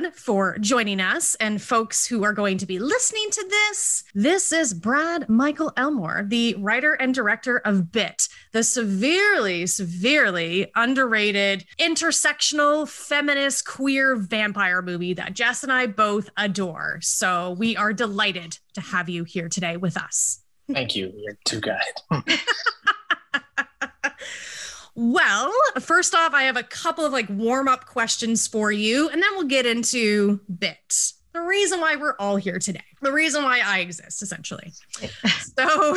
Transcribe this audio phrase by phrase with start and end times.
[0.00, 4.04] Brad, for joining us and folks who are going to be listening to this.
[4.14, 11.64] This is Brad Michael Elmore, the writer and director of Bit, the severely, severely underrated
[11.80, 16.98] intersectional feminist queer vampire movie that Jess and I both adore.
[17.02, 20.42] So we are delighted to have you here today with us.
[20.72, 21.12] Thank you.
[21.16, 22.40] You're too kind.
[25.00, 29.22] Well, first off, I have a couple of like warm up questions for you, and
[29.22, 31.14] then we'll get into bits.
[31.32, 34.72] The reason why we're all here today, the reason why I exist, essentially.
[35.56, 35.96] so,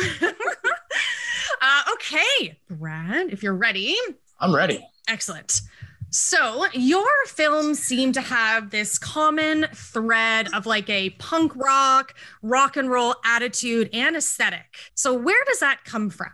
[1.60, 3.96] uh, okay, Brad, if you're ready.
[4.38, 4.86] I'm ready.
[5.08, 5.62] Excellent.
[6.10, 12.76] So, your films seem to have this common thread of like a punk rock, rock
[12.76, 14.76] and roll attitude and aesthetic.
[14.94, 16.30] So, where does that come from?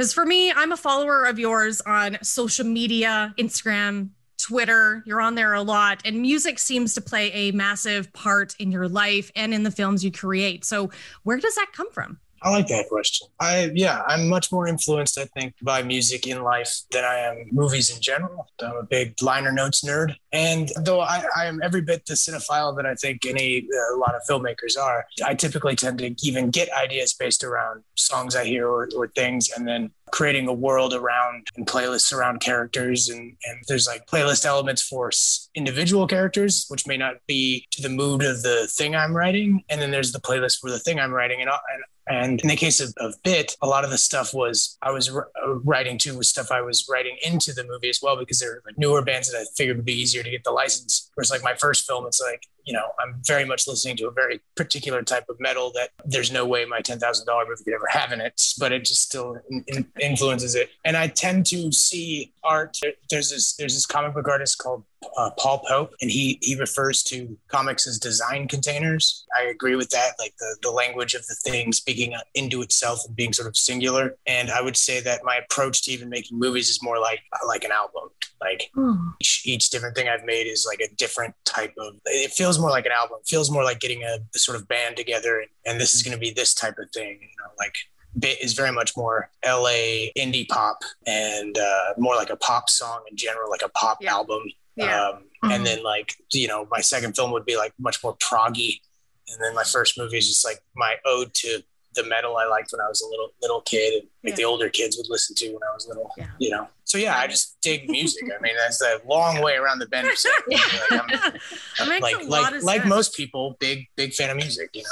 [0.00, 4.08] Because for me, I'm a follower of yours on social media, Instagram,
[4.40, 5.02] Twitter.
[5.04, 8.88] You're on there a lot, and music seems to play a massive part in your
[8.88, 10.64] life and in the films you create.
[10.64, 10.88] So,
[11.24, 12.18] where does that come from?
[12.42, 13.28] I like that question.
[13.38, 17.48] I yeah, I'm much more influenced, I think, by music in life than I am
[17.52, 18.48] movies in general.
[18.62, 22.74] I'm a big liner notes nerd, and though I, I am every bit the cinephile
[22.76, 26.72] that I think any a lot of filmmakers are, I typically tend to even get
[26.72, 31.46] ideas based around songs I hear or, or things, and then creating a world around
[31.56, 35.10] and playlists around characters and, and there's like playlist elements for
[35.54, 39.80] individual characters which may not be to the mood of the thing i'm writing and
[39.80, 42.56] then there's the playlist for the thing i'm writing and, uh, and and in the
[42.56, 45.20] case of, of Bit, a lot of the stuff was I was uh,
[45.64, 48.76] writing to was stuff I was writing into the movie as well because they're like
[48.76, 51.08] newer bands that I figured would be easier to get the license.
[51.14, 54.10] Whereas like my first film, it's like you know I'm very much listening to a
[54.10, 57.74] very particular type of metal that there's no way my ten thousand dollar movie could
[57.74, 60.70] ever have in it, but it just still in, in influences it.
[60.84, 62.78] And I tend to see art.
[63.08, 64.84] There's this there's this comic book artist called
[65.16, 69.26] uh, Paul Pope, and he he refers to comics as design containers.
[69.36, 73.16] I agree with that, like the the language of the thing speaking into itself and
[73.16, 74.16] being sort of singular.
[74.26, 77.64] And I would say that my approach to even making movies is more like like
[77.64, 78.10] an album.
[78.40, 79.12] Like mm.
[79.20, 81.94] each, each different thing I've made is like a different type of.
[82.06, 83.18] It feels more like an album.
[83.20, 86.02] It feels more like getting a, a sort of band together, and, and this is
[86.02, 87.18] going to be this type of thing.
[87.20, 87.74] You know, like
[88.18, 93.02] bit is very much more LA indie pop and uh, more like a pop song
[93.10, 94.12] in general, like a pop yeah.
[94.12, 94.42] album.
[94.76, 95.08] Yeah.
[95.08, 95.50] Um, mm-hmm.
[95.52, 98.80] And then like you know, my second film would be like much more proggy,
[99.28, 101.62] and then my first movie is just like my ode to
[101.94, 104.36] the metal I liked when I was a little little kid, and like yeah.
[104.36, 106.10] the older kids would listen to when I was little.
[106.16, 106.26] Yeah.
[106.38, 108.24] You know, so yeah, I just dig music.
[108.24, 110.08] I mean, that's a long way around the bend.
[111.80, 114.70] like, like like, like most people, big big fan of music.
[114.74, 114.88] You know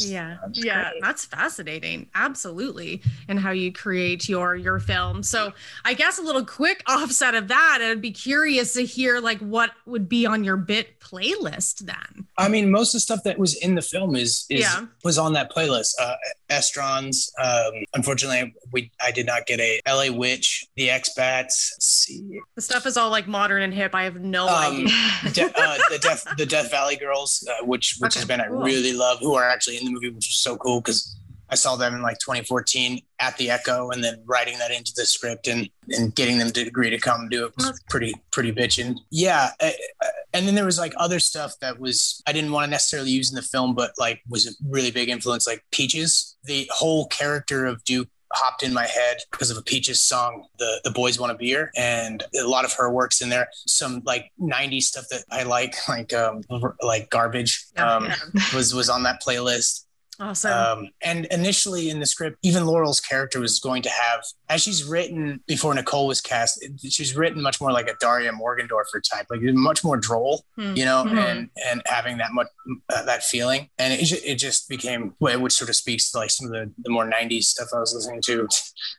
[0.00, 0.36] yeah.
[0.52, 0.90] Yeah.
[0.90, 1.02] great.
[1.02, 2.08] that's fascinating.
[2.14, 3.02] Absolutely.
[3.28, 5.22] And how you create your your film.
[5.22, 5.52] So
[5.84, 9.70] i guess a little quick offset of that i'd be curious to hear like what
[9.86, 12.26] would be on your bit playlist then?
[12.38, 14.86] I mean most of the stuff that was in the film is, is yeah.
[15.04, 15.94] was on that playlist.
[16.00, 16.16] Uh
[16.48, 22.40] estrons um unfortunately we i did not get a la witch the expats see.
[22.54, 23.94] The stuff is all like modern and hip.
[23.94, 25.32] I have no um, idea.
[25.32, 28.62] De- uh, the death the death valley girls uh, which which okay, has been cool.
[28.62, 31.16] i really love who are actually in the movie, which was so cool because
[31.48, 35.06] I saw them in like 2014 at the Echo, and then writing that into the
[35.06, 38.96] script and and getting them to agree to come do it was pretty pretty bitching.
[39.10, 39.70] Yeah, uh,
[40.02, 43.10] uh, and then there was like other stuff that was I didn't want to necessarily
[43.10, 46.36] use in the film, but like was a really big influence, like Peaches.
[46.44, 50.80] The whole character of Duke hopped in my head because of a Peaches song, the
[50.84, 53.48] the boys want a beer, and a lot of her works in there.
[53.66, 56.42] Some like '90s stuff that I like, like um
[56.82, 58.08] like garbage, um,
[58.54, 59.85] was was on that playlist.
[60.18, 60.52] Awesome.
[60.52, 64.84] Um, and initially in the script, even Laurel's character was going to have, as she's
[64.84, 69.40] written before Nicole was cast, she's written much more like a Daria Morgendorffer type, like
[69.42, 70.76] much more droll, mm-hmm.
[70.76, 71.18] you know, mm-hmm.
[71.18, 72.46] and and having that much
[72.88, 76.46] uh, that feeling, and it, it just became, which sort of speaks to like some
[76.46, 78.48] of the, the more '90s stuff I was listening to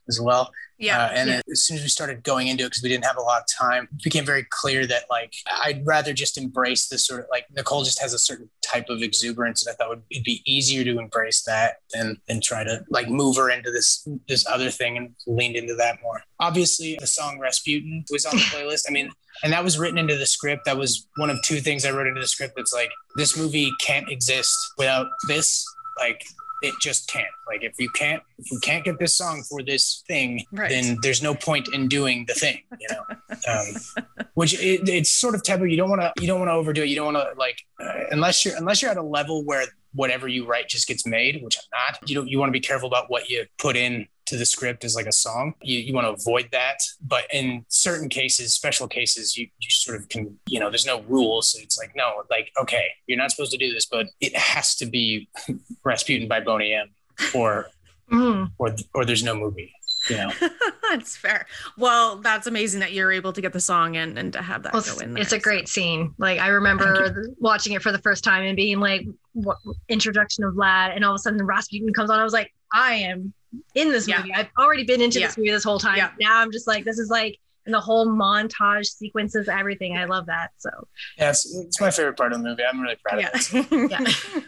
[0.08, 0.52] as well.
[0.78, 1.06] Yeah.
[1.06, 1.42] Uh, and yeah.
[1.52, 3.48] as soon as we started going into it, because we didn't have a lot of
[3.48, 5.34] time, it became very clear that like
[5.64, 9.02] I'd rather just embrace this sort of like Nicole just has a certain type of
[9.02, 13.10] exuberance, and I thought it'd be easier to embrace that than than try to like
[13.10, 16.22] move her into this this other thing and leaned into that more.
[16.40, 18.86] Obviously, the song Rasputin was on the playlist.
[18.88, 19.10] I mean,
[19.44, 20.66] and that was written into the script.
[20.66, 22.54] That was one of two things I wrote into the script.
[22.56, 25.66] That's like this movie can't exist without this.
[25.98, 26.24] Like
[26.62, 27.28] it just can't.
[27.48, 30.70] Like if you can't if you can't get this song for this thing, right.
[30.70, 33.04] then there's no point in doing the thing, you know.
[33.52, 35.66] um, which it, it's sort of taboo.
[35.66, 36.90] You don't want to you don't want to overdo it.
[36.90, 40.28] You don't want to like uh, unless you're unless you're at a level where whatever
[40.28, 42.10] you write just gets made, which I'm not.
[42.10, 44.84] You don't you want to be careful about what you put in to the script
[44.84, 45.54] as like a song.
[45.62, 46.78] You, you want to avoid that.
[47.02, 51.02] But in certain cases, special cases, you, you sort of can, you know, there's no
[51.04, 51.52] rules.
[51.54, 54.76] So it's like, no, like, okay, you're not supposed to do this, but it has
[54.76, 55.30] to be
[55.84, 56.90] Rasputin by Boney M
[57.34, 57.68] or,
[58.10, 58.52] Mm.
[58.58, 59.70] or, or there's no movie,
[60.10, 60.32] Yeah,
[60.90, 61.46] that's fair.
[61.78, 64.72] Well, that's amazing that you're able to get the song in and to have that
[64.72, 65.22] Well, go it's, in there.
[65.24, 65.74] it's a great so.
[65.74, 66.14] scene.
[66.18, 69.58] Like I remember watching it for the first time and being like, what
[69.90, 72.18] introduction of Vlad, and all of a sudden Rasputin comes on.
[72.18, 73.34] I was like, I am
[73.76, 74.18] in this Yeah.
[74.18, 74.34] movie.
[74.34, 75.28] I've already been into Yeah.
[75.28, 75.98] this movie this whole time.
[75.98, 76.12] Yeah.
[76.20, 79.96] Now I'm just like, this is like, and the whole montage sequences, everything.
[79.98, 80.52] I love that.
[80.58, 80.70] So
[81.18, 82.64] Yeah, it's, it's my favorite part of the movie.
[82.64, 83.30] I'm really proud Yeah.
[83.34, 83.92] of it.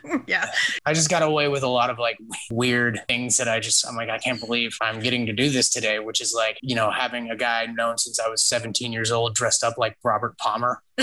[0.08, 0.24] yeah.
[0.26, 0.52] yeah.
[0.86, 2.18] I just got away with a lot of like
[2.50, 5.70] weird things that I just I'm like I can't believe I'm getting to do this
[5.70, 9.12] today, which is like you know having a guy known since I was 17 years
[9.12, 10.82] old dressed up like Robert Palmer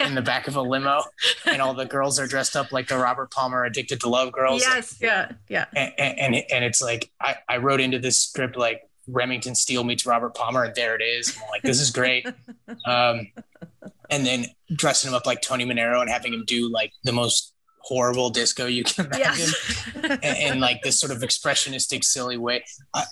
[0.00, 1.02] in the back of a limo,
[1.46, 4.62] and all the girls are dressed up like the Robert Palmer Addicted to Love girls.
[4.62, 4.96] Yes.
[5.00, 5.32] Yeah.
[5.48, 5.66] Yeah.
[5.74, 9.84] and and, and, and it's like I, I wrote into this script like Remington Steele
[9.84, 11.28] meets Robert Palmer, and there it is.
[11.34, 12.26] And I'm like, this is great.
[12.84, 13.28] Um,
[14.10, 17.52] and then dressing him up like Tony Manero and having him do like the most
[17.80, 19.50] horrible disco you can imagine
[20.02, 20.16] Yeah.
[20.22, 22.64] in, in like this sort of expressionistic, silly way.
[22.94, 23.04] I,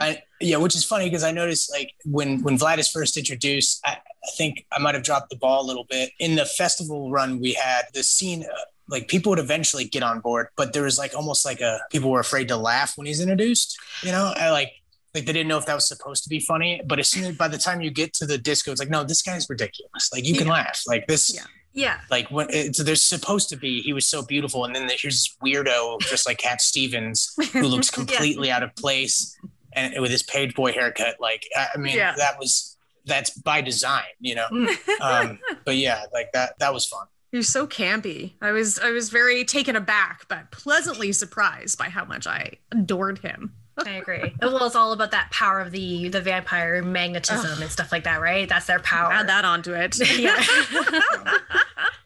[0.00, 3.80] I, yeah, which is funny because I noticed like when when Vlad is first introduced,
[3.84, 7.10] I, I think I might have dropped the ball a little bit in the festival
[7.10, 7.82] run we had.
[7.94, 8.44] The scene.
[8.44, 8.56] Uh,
[8.88, 12.10] like people would eventually get on board, but there was like almost like a people
[12.10, 13.78] were afraid to laugh when he's introduced.
[14.02, 14.72] You know, I like
[15.14, 16.80] like they didn't know if that was supposed to be funny.
[16.86, 19.04] But as soon as by the time you get to the disco, it's like no,
[19.04, 20.10] this guy's ridiculous.
[20.12, 20.52] Like you can Yeah.
[20.52, 20.82] laugh.
[20.86, 21.34] Like this.
[21.34, 21.44] Yeah.
[21.72, 25.22] yeah, Like when it's, there's supposed to be, he was so beautiful, and then here's
[25.22, 29.36] this weirdo, just like Cat Stevens, who looks completely out of place,
[29.72, 31.16] and with his page boy haircut.
[31.20, 32.14] Like I I mean, Yeah.
[32.16, 32.76] that was
[33.06, 34.46] that's by design, you know.
[35.00, 37.06] Um, but yeah, like that that was fun.
[37.32, 38.32] You're so campy.
[38.42, 43.18] I was I was very taken aback, but pleasantly surprised by how much I adored
[43.20, 43.54] him.
[43.78, 44.34] I agree.
[44.42, 48.20] well, it's all about that power of the the vampire magnetism and stuff like that,
[48.20, 48.48] right?
[48.48, 49.12] That's their power.
[49.12, 49.98] Add that onto it.
[50.18, 50.42] Yeah.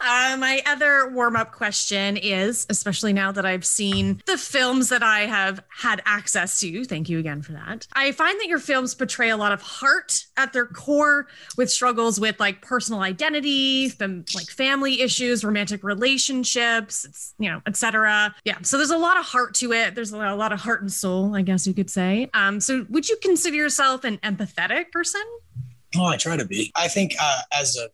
[0.00, 5.02] Uh, my other warm up question is, especially now that I've seen the films that
[5.02, 7.86] I have had access to, thank you again for that.
[7.92, 11.26] I find that your films portray a lot of heart at their core
[11.58, 18.34] with struggles with like personal identity, fam- like family issues, romantic relationships, you know, etc.
[18.44, 18.56] Yeah.
[18.62, 19.94] So there's a lot of heart to it.
[19.94, 22.30] There's a lot, a lot of heart and soul, I guess you could say.
[22.32, 25.22] Um, so would you consider yourself an empathetic person?
[25.96, 26.72] Oh, I try to be.
[26.74, 27.88] I think uh, as a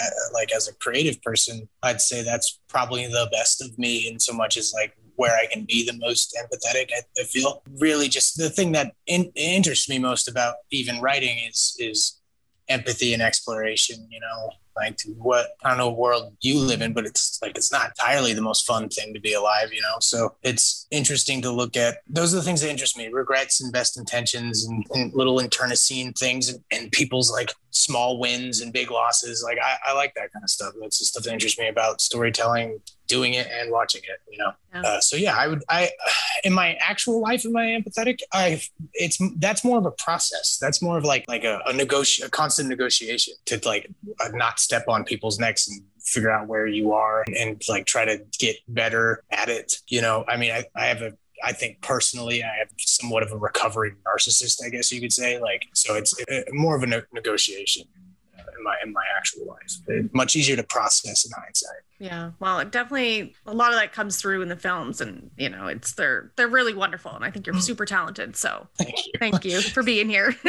[0.00, 4.18] Uh, like as a creative person, I'd say that's probably the best of me in
[4.18, 6.90] so much as like where I can be the most empathetic.
[6.96, 11.38] I, I feel really just the thing that in, interests me most about even writing
[11.48, 12.20] is is
[12.68, 14.08] empathy and exploration.
[14.10, 17.72] You know, like what I don't know world you live in, but it's like it's
[17.72, 19.72] not entirely the most fun thing to be alive.
[19.72, 21.98] You know, so it's interesting to look at.
[22.08, 26.12] Those are the things that interest me: regrets and best intentions, and, and little internecine
[26.12, 29.42] things, and, and people's like small wins and big losses.
[29.44, 30.74] Like I, I like that kind of stuff.
[30.80, 32.80] That's the stuff that interests me about storytelling,
[33.12, 34.18] doing it and watching it.
[34.30, 34.52] You know.
[34.74, 34.82] Yeah.
[34.82, 35.62] Uh, so yeah, I would.
[35.68, 35.90] I
[36.44, 38.20] in my actual life, am I empathetic?
[38.32, 38.60] I
[38.94, 40.58] it's that's more of a process.
[40.60, 43.90] That's more of like like a, a negoti a constant negotiation to like
[44.20, 47.84] uh, not step on people's necks and figure out where you are and, and like
[47.86, 49.74] try to get better at it.
[49.88, 51.12] You know, I mean, I, I have a
[51.44, 55.40] I think personally, I have somewhat of a recovering narcissist, I guess you could say.
[55.40, 57.82] Like, so it's uh, more of a ne- negotiation
[58.56, 59.72] in my in my actual life.
[59.88, 61.82] It's much easier to process in hindsight.
[61.98, 65.48] Yeah, well, it definitely a lot of that comes through in the films, and you
[65.48, 67.62] know, it's they're they're really wonderful, and I think you're mm-hmm.
[67.62, 68.36] super talented.
[68.36, 69.12] So Thank you.
[69.18, 70.34] thank you for being here.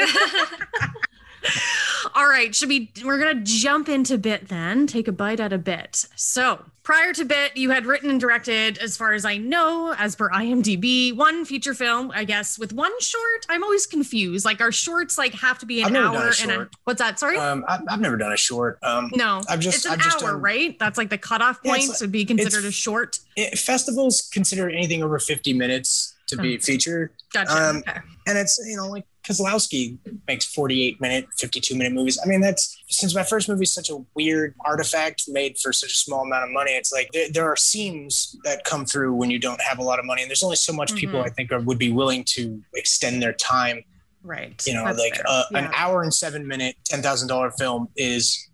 [2.15, 2.91] All right, should we?
[3.03, 4.87] We're gonna jump into bit then.
[4.87, 6.05] Take a bite at a bit.
[6.15, 10.15] So prior to bit, you had written and directed, as far as I know, as
[10.15, 12.11] per IMDb, one feature film.
[12.13, 13.45] I guess with one short.
[13.49, 14.43] I'm always confused.
[14.45, 16.69] Like, our shorts like have to be an I've never done a hour and a
[16.83, 17.19] what's that?
[17.19, 17.37] Sorry.
[17.37, 18.79] Um, I've, I've never done a short.
[18.83, 20.77] Um, no, I've just- it's an I've just hour, done- right?
[20.79, 23.19] That's like the cutoff Yeah, point it's to be considered a short.
[23.37, 27.11] it, festivals consider anything over 50 minutes to be featured.
[27.33, 27.51] Gotcha.
[27.51, 27.99] Um, Okay.
[28.27, 29.97] and it's you know like Kozlowski
[30.27, 33.89] makes 48 minute 52 minute movies I mean that's since my first movie is such
[33.89, 37.45] a weird artifact made for such a small amount of money it's like there, there
[37.45, 40.43] are seams that come through when you don't have a lot of money and there's
[40.43, 41.25] only so much people Mhm.
[41.25, 43.83] I think are, would be willing to extend their time
[44.23, 44.61] right.
[44.67, 45.59] you know That's like uh, Yeah.
[45.59, 48.49] an hour and seven minute $10,000 film is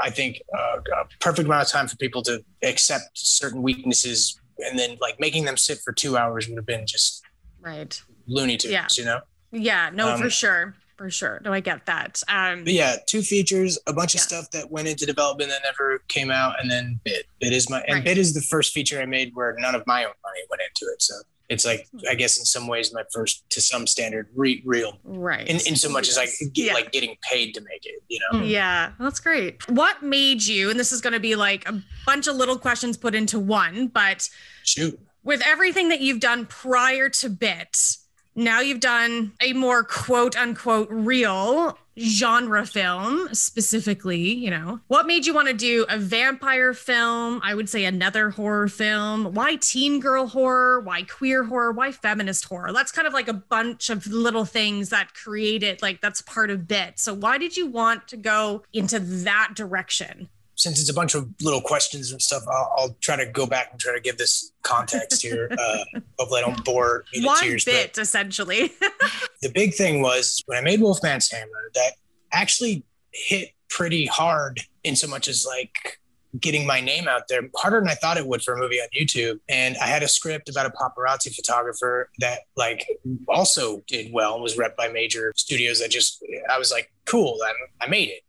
[0.00, 4.78] I think uh, a perfect amount of time for people to accept certain weaknesses and
[4.78, 7.22] then like making them sit for two hours would have been just
[7.64, 8.00] right.
[8.26, 8.86] Looney Tunes, Yeah.
[8.96, 9.20] you know?
[9.52, 10.74] Yeah, no, Um, for sure.
[10.96, 11.40] For sure.
[11.44, 12.22] No, I get that.
[12.28, 16.30] Um yeah, two features, a bunch of stuff that went into development that never came
[16.30, 17.26] out, and then Bit.
[17.40, 18.04] Bit is my and Right.
[18.04, 20.92] Bit is the first feature I made where none of my own money went into
[20.92, 21.02] it.
[21.02, 21.14] So
[21.48, 25.46] it's like I guess in some ways my first to some standard re- real Right.
[25.48, 26.74] in, in so much as I get Yeah.
[26.74, 28.42] like getting paid to make it, you know.
[28.44, 29.68] Yeah, that's great.
[29.68, 32.96] What made you, and this is going to be like a bunch of little questions
[32.96, 34.28] put into one, but
[34.62, 34.98] Shoot.
[35.24, 37.96] With everything that you've done prior to Bit,
[38.36, 44.80] now you've done a more quote unquote real genre film specifically, you know.
[44.88, 47.40] What made you want to do a vampire film?
[47.44, 49.34] I would say another horror film.
[49.34, 50.80] Why teen girl horror?
[50.80, 51.70] Why queer horror?
[51.72, 52.72] Why feminist horror?
[52.72, 56.66] That's kind of like a bunch of little things that created like that's part of
[56.66, 56.98] Bit.
[56.98, 60.28] So why did you want to go into that direction?
[60.56, 63.68] Since it's a bunch of little questions and stuff, I'll, I'll try to go back
[63.72, 65.50] and try to give this context here.
[65.58, 65.84] Uh,
[66.18, 67.64] hopefully, I don't bore you to One tears.
[67.64, 68.72] bit essentially.
[69.42, 71.92] the big thing was when I made Wolfman's Hammer, that
[72.32, 75.98] actually hit pretty hard in so much as like
[76.40, 78.88] getting my name out there harder than I thought it would for a movie on
[78.98, 79.40] YouTube.
[79.48, 82.86] And I had a script about a paparazzi photographer that like
[83.28, 87.38] also did well and was rep by major studios that just I was like, cool,
[87.44, 88.22] I, I made it.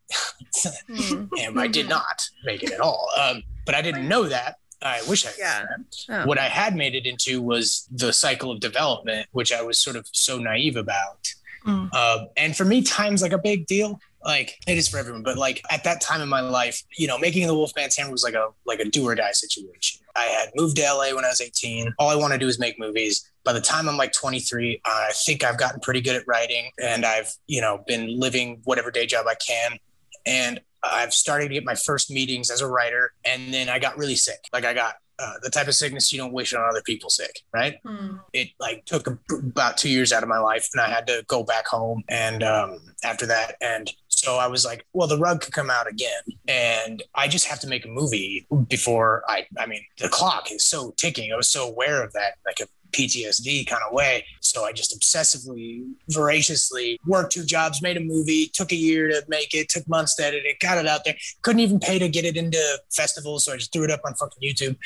[0.90, 1.26] Hmm.
[1.40, 3.10] and I did not make it at all.
[3.20, 4.58] Um, but I didn't know that.
[4.82, 5.66] I wish I Yeah.
[6.10, 6.26] Oh.
[6.28, 9.96] What I had made it into was the cycle of development, which I was sort
[9.96, 11.28] of so naive about.
[11.66, 11.94] Mm.
[11.94, 14.00] Um, and for me, time's like a big deal.
[14.26, 17.18] Like it is for everyone, but like at that time in my life, you know,
[17.20, 20.02] making the Wolfman's Hammer was like a like a do or die situation.
[20.16, 21.94] I had moved to LA when I was 18.
[22.00, 23.32] All I want to do is make movies.
[23.44, 27.06] By the time I'm like 23, I think I've gotten pretty good at writing, and
[27.06, 29.78] I've you know been living whatever day job I can,
[30.26, 33.14] and I've started to get my first meetings as a writer.
[33.26, 34.40] And then I got really sick.
[34.52, 37.42] Like I got uh, the type of sickness you don't wish on other people sick,
[37.54, 37.78] right?
[37.86, 38.18] Hmm.
[38.34, 41.24] it like took a, about two years out of my life and i had to
[41.28, 45.42] go back home and um, after that and so i was like well the rug
[45.42, 49.66] could come out again and i just have to make a movie before i i
[49.66, 53.68] mean the clock is so ticking i was so aware of that like a PTSD
[53.68, 54.26] kind of way.
[54.40, 59.24] So I just obsessively, voraciously worked two jobs, made a movie, took a year to
[59.28, 61.16] make it, took months to edit it, got it out there.
[61.42, 62.62] Couldn't even pay to get it into
[62.92, 63.46] festivals.
[63.46, 64.78] So I just threw it up on fucking YouTube.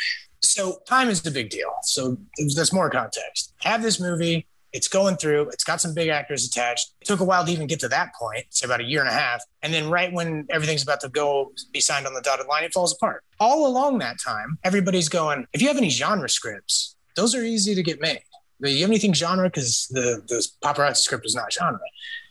[0.42, 1.72] So time is the big deal.
[1.84, 2.18] So
[2.56, 3.54] there's more context.
[3.60, 4.48] Have this movie.
[4.72, 5.50] It's going through.
[5.50, 6.94] It's got some big actors attached.
[7.02, 8.46] It took a while to even get to that point.
[8.48, 9.44] It's about a year and a half.
[9.64, 12.74] And then right when everything's about to go be signed on the dotted line, it
[12.74, 13.24] falls apart.
[13.40, 17.76] All along that time, everybody's going, if you have any genre scripts, those are easy
[17.76, 18.22] to get made.
[18.62, 19.48] Have anything genre?
[19.50, 21.80] Because the, the paparazzi script was not genre.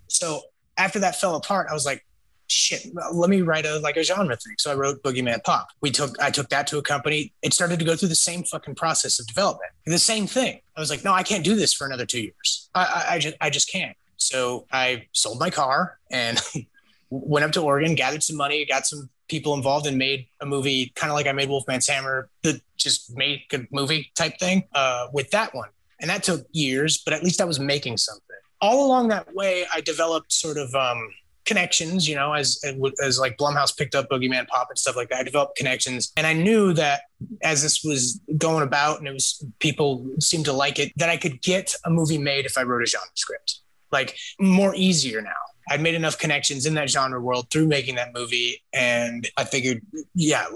[0.08, 0.42] So
[0.76, 2.04] after that fell apart, I was like,
[2.48, 4.54] shit, let me write a like a genre thing.
[4.58, 5.68] So I wrote Boogeyman Pop.
[5.80, 7.32] We took I took that to a company.
[7.42, 9.70] It started to go through the same fucking process of development.
[9.86, 10.60] The same thing.
[10.76, 12.70] I was like, no, I can't do this for another two years.
[12.74, 13.96] I, I, I just I just can't.
[14.16, 16.40] So I sold my car and
[17.10, 20.92] went up to Oregon, gathered some money, got some people involved, and made a movie
[20.94, 25.08] kind of like I made Wolfman's Hammer, the just made a movie type thing uh,
[25.12, 25.68] with that one.
[26.00, 28.24] And that took years, but at least I was making something.
[28.60, 31.08] All along that way, I developed sort of um,
[31.48, 32.60] connections, you know, as
[33.02, 35.20] as like Blumhouse picked up Boogeyman Pop and stuff like that.
[35.20, 37.02] I developed connections, and I knew that
[37.42, 41.16] as this was going about, and it was people seemed to like it, that I
[41.16, 45.30] could get a movie made if I wrote a genre script, like more easier now.
[45.70, 49.82] I'd made enough connections in that genre world through making that movie, and I figured,
[50.14, 50.46] yeah,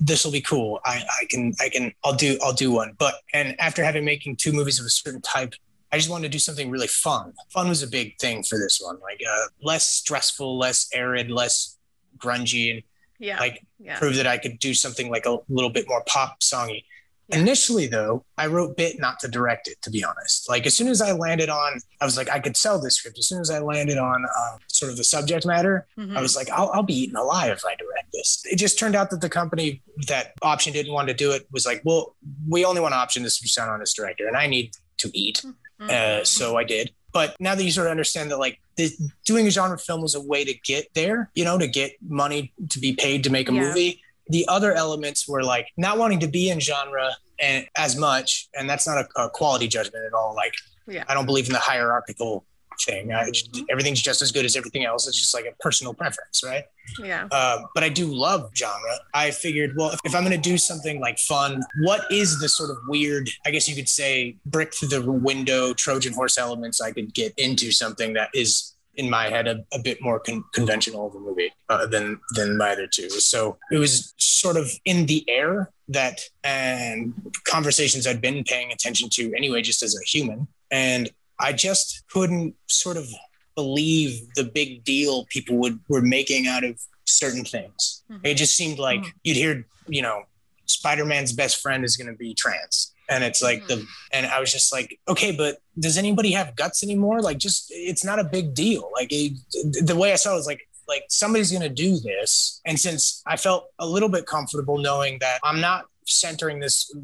[0.00, 0.80] this will be cool.
[0.84, 2.94] I, I can, I can, I'll do, I'll do one.
[2.98, 5.54] But and after having making two movies of a certain type,
[5.92, 7.32] I just wanted to do something really fun.
[7.50, 11.78] Fun was a big thing for this one, like uh, less stressful, less arid, less
[12.18, 12.82] grungy, and
[13.18, 13.38] Yeah.
[13.38, 13.98] like yeah.
[13.98, 16.84] prove that I could do something like a little bit more pop songy.
[17.30, 20.48] Initially, though, I wrote Bit not to direct it, to be honest.
[20.48, 23.18] Like, as soon as I landed on, I was like, I could sell this script.
[23.18, 26.16] As soon as I landed on uh, sort of the subject matter, Mhm.
[26.16, 28.42] I was like, I'll, I'll be eaten alive if I direct this.
[28.44, 31.66] It just turned out that the company that Option didn't want to do it was
[31.66, 32.14] like, well,
[32.48, 35.10] we only want to Option to be signed on as director, and I need to
[35.12, 35.42] eat.
[35.80, 35.90] Mhm.
[35.90, 36.92] Uh, so I did.
[37.12, 38.90] But now that you sort of understand that, like, the,
[39.24, 42.52] doing a genre film was a way to get there, you know, to get money
[42.68, 43.60] to be paid to make a Yeah.
[43.60, 44.02] movie.
[44.28, 48.68] The other elements were like not wanting to be in genre and as much, and
[48.68, 50.34] that's not a, a quality judgment at all.
[50.34, 50.54] Like,
[50.88, 51.04] Yeah.
[51.08, 52.44] I don't believe in the hierarchical
[52.84, 53.12] thing.
[53.12, 53.30] I,
[53.70, 55.08] everything's just as good as everything else.
[55.08, 56.64] It's just like a personal preference, right?
[57.02, 57.26] Yeah.
[57.30, 58.98] uh, but I do love genre.
[59.14, 62.48] I figured, well, if, if I'm going to do something like fun, what is the
[62.48, 66.80] sort of weird, I guess you could say, brick through the window Trojan horse elements
[66.80, 70.44] I could get into something that is in my head a, a bit more con-
[70.52, 73.08] conventional of a movie uh, than than my other two.
[73.10, 77.12] So it was sort of in the air that and
[77.44, 82.54] conversations I'd been paying attention to anyway, just as a human, and I just couldn't
[82.66, 83.06] sort of
[83.54, 88.02] believe the big deal people would were making out of certain things.
[88.10, 88.20] Mhm.
[88.24, 89.12] It just seemed like Mhm.
[89.24, 90.24] you'd hear, you know,
[90.66, 92.92] Spider-Man's best friend is going to be trans.
[93.08, 93.84] And it's like the mm-hmm.
[94.12, 97.20] and i was just like okay but does anybody have guts anymore?
[97.20, 98.90] Like just it's not a big deal.
[98.94, 99.36] Like it,
[99.84, 102.60] the way i saw it was like like somebody's going to do this.
[102.64, 106.94] And since i felt a little bit comfortable knowing that i'm not centering this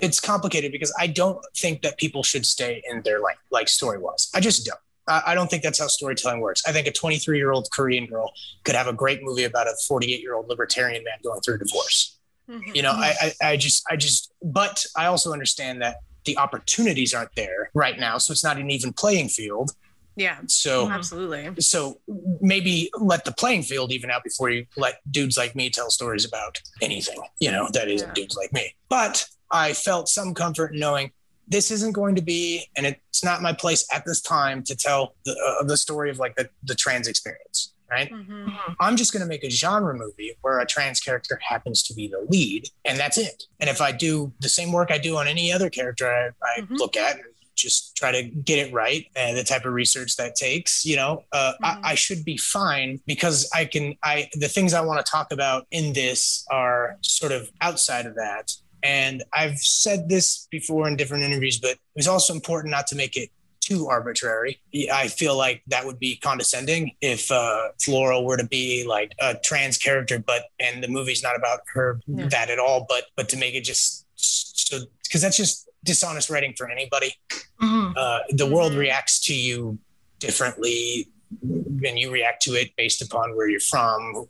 [0.00, 3.96] it's complicated because i don't think that people should stay in their like like story
[3.96, 4.80] was i just don't.
[5.06, 6.62] I don't think that's how storytelling works.
[6.66, 8.32] I think a 23 year old Korean girl
[8.64, 11.58] could have a great movie about a 48 year old libertarian man going through a
[11.58, 12.18] divorce.
[12.48, 12.74] Mm-hmm.
[12.74, 17.14] You know, I, I, I just, I just, but I also understand that the opportunities
[17.14, 18.18] aren't there right now.
[18.18, 19.70] So it's not an even playing field.
[20.16, 20.38] Yeah.
[20.46, 21.50] So absolutely.
[21.60, 22.00] So
[22.40, 26.24] maybe let the playing field even out before you let dudes like me tell stories
[26.24, 28.14] about anything, you know, that isn't yeah.
[28.14, 28.74] dudes like me.
[28.88, 31.10] But I felt some comfort in knowing
[31.48, 35.14] this isn't going to be, and it's not my place at this time to tell
[35.24, 38.10] the, uh, the story of like the, the trans experience right?
[38.10, 38.48] Mm-hmm.
[38.80, 42.08] I'm just going to make a genre movie where a trans character happens to be
[42.08, 43.44] the lead, and that's it.
[43.60, 46.60] And if I do the same work I do on any other character I, I
[46.60, 46.74] mm-hmm.
[46.74, 47.24] look at, and
[47.54, 51.22] just try to get it right and the type of research that takes you know
[51.32, 51.86] uh, mm-hmm.
[51.86, 55.30] I, I, should be fine because i can i the things i want to talk
[55.30, 60.96] about in this are sort of outside of that and i've said this before in
[60.96, 63.30] different interviews but it was also important not to make it
[63.64, 64.60] too arbitrary.
[64.92, 69.34] I feel like that would be condescending if uh, Flora were to be like a
[69.42, 72.28] trans character, but and the movie's not about her yeah.
[72.28, 72.86] that at all.
[72.88, 77.14] But but to make it just so because that's just dishonest writing for anybody.
[77.62, 77.92] Mm-hmm.
[77.96, 78.54] Uh, the mm-hmm.
[78.54, 79.78] world reacts to you
[80.18, 81.08] differently
[81.42, 84.26] and you react to it based upon where you're from,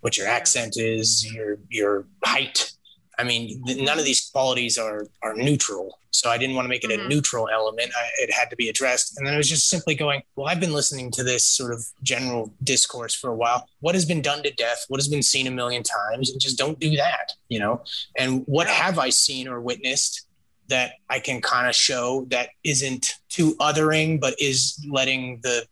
[0.00, 2.72] what your accent is, your your height.
[3.18, 5.98] I mean, none of these qualities are are neutral.
[6.10, 7.06] So I didn't want to make it mm-hmm.
[7.06, 7.92] a neutral element.
[7.94, 9.18] I, it had to be addressed.
[9.18, 11.84] And then I was just simply going, well, I've been listening to this sort of
[12.02, 13.68] general discourse for a while.
[13.80, 14.86] What has been done to death?
[14.88, 16.30] What has been seen a million times?
[16.30, 17.82] And just don't do that, you know?
[18.16, 20.26] And what have I seen or witnessed
[20.68, 25.66] that I can kind of show that isn't too othering, but is letting the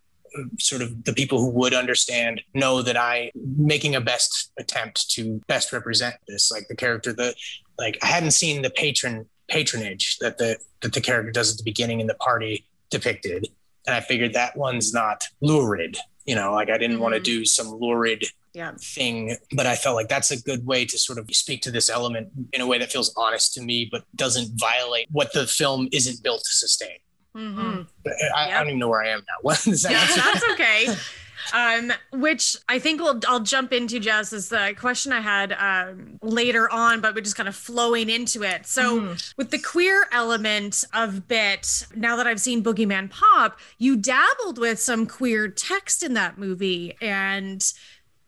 [0.58, 5.40] sort of the people who would understand know that I making a best attempt to
[5.46, 7.34] best represent this, like the character that
[7.78, 11.64] like I hadn't seen the patron patronage that the that the character does at the
[11.64, 13.46] beginning in the party depicted
[13.86, 17.02] and i figured that one's not lurid you know like i didn't mm-hmm.
[17.02, 18.72] want to do some lurid yeah.
[18.80, 21.90] thing but i felt like that's a good way to sort of speak to this
[21.90, 25.88] element in a way that feels honest to me but doesn't violate what the film
[25.92, 26.96] isn't built to sustain
[27.36, 27.82] mm-hmm.
[28.06, 28.32] I, yep.
[28.34, 30.94] I, don't even know where i am now what is that yeah, that's okay
[31.52, 36.18] um, which I think we'll I'll jump into Jess is the question I had um,
[36.22, 38.66] later on, but we're just kind of flowing into it.
[38.66, 39.34] So mm.
[39.36, 44.78] with the queer element of bit, now that I've seen Boogeyman Pop, you dabbled with
[44.78, 47.72] some queer text in that movie and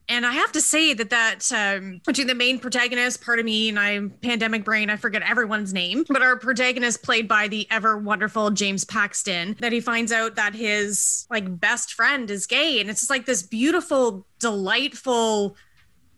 [0.08, 3.68] and I have to say that that um, between the main protagonist, part of me
[3.68, 7.98] and I'm pandemic brain, I forget everyone's name, but our protagonist played by the ever
[7.98, 12.88] wonderful James Paxton, that he finds out that his like best friend is gay, and
[12.88, 15.56] it's just like this beautiful, delightful,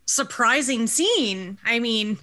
[0.05, 1.59] surprising scene.
[1.65, 2.19] I mean,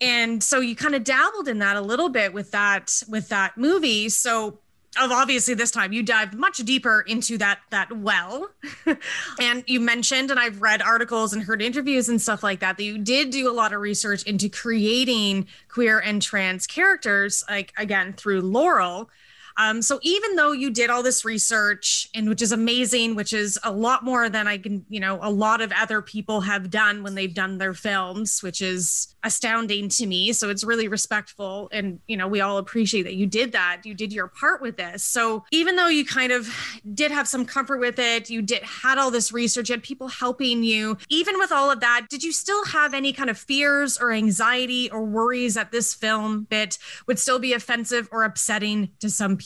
[0.00, 3.56] and so you kind of dabbled in that a little bit with that with that
[3.56, 4.08] movie.
[4.08, 4.60] So
[5.00, 8.50] of obviously this time you dived much deeper into that that well.
[9.40, 12.84] And you mentioned and i've read articles and heard interviews and stuff like that that
[12.84, 18.12] you did do a lot of research into creating queer and trans characters like again
[18.12, 19.08] through laurel
[19.58, 23.58] um, so even though you did all this research, and which is amazing, which is
[23.62, 27.02] a lot more than I can, you know, a lot of other people have done
[27.02, 30.32] when they've done their films, which is astounding to me.
[30.32, 31.68] So it's really respectful.
[31.72, 33.82] And, you know, we all appreciate that you did that.
[33.84, 35.04] You did your part with this.
[35.04, 36.48] So even though you kind of
[36.94, 40.08] did have some comfort with it, you did had all this research, you had people
[40.08, 40.96] helping you.
[41.08, 44.90] Even with all of that, did you still have any kind of fears or anxiety
[44.90, 49.41] or worries that this film bit would still be offensive or upsetting to some people.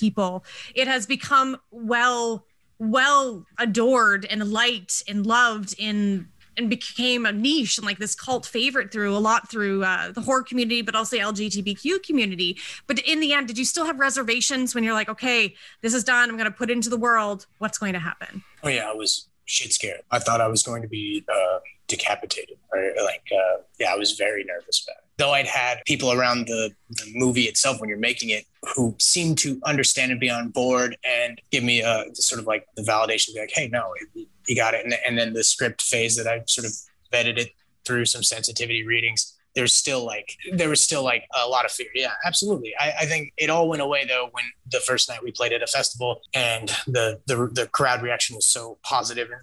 [0.74, 2.46] It has become well
[2.78, 6.28] well adored and liked and loved in
[6.58, 10.22] and became a niche and like this cult favorite through a lot through uh, the
[10.22, 12.58] horror community, but also the LGBTQ community.
[12.86, 16.02] But in the end, did you still have reservations when you're like, okay, this is
[16.02, 16.30] done.
[16.30, 17.46] I'm going to put into the world.
[17.58, 18.42] What's going to happen?
[18.62, 20.00] Oh yeah, I was shit scared.
[20.10, 24.12] I thought I was going to be uh, decapitated, or like, uh, yeah, I was
[24.12, 27.98] very nervous about it though I'd had people around the, the, movie itself when you're
[27.98, 32.40] making it who seemed to understand and be on board and give me a sort
[32.40, 34.84] of like the validation, be like, hey, no, you got it.
[34.84, 36.72] And, and then the script phase that I sort of
[37.12, 37.50] vetted it
[37.84, 39.34] through some sensitivity readings.
[39.54, 41.86] There's still like there was still like a lot of fear.
[41.94, 42.74] Yeah, absolutely.
[42.78, 45.62] I, I think it all went away though when the first night we played at
[45.62, 49.40] a festival and the the, the crowd reaction was so positive and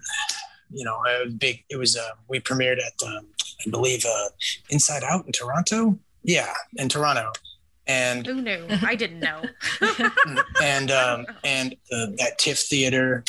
[0.74, 1.64] you know, a big.
[1.70, 3.26] It was uh, we premiered at um,
[3.66, 4.28] I believe uh,
[4.70, 5.98] Inside Out in Toronto.
[6.22, 7.30] Yeah, in Toronto,
[7.86, 8.66] and Who knew?
[8.82, 9.42] I didn't know.
[10.62, 13.24] and um, and the, that TIFF theater,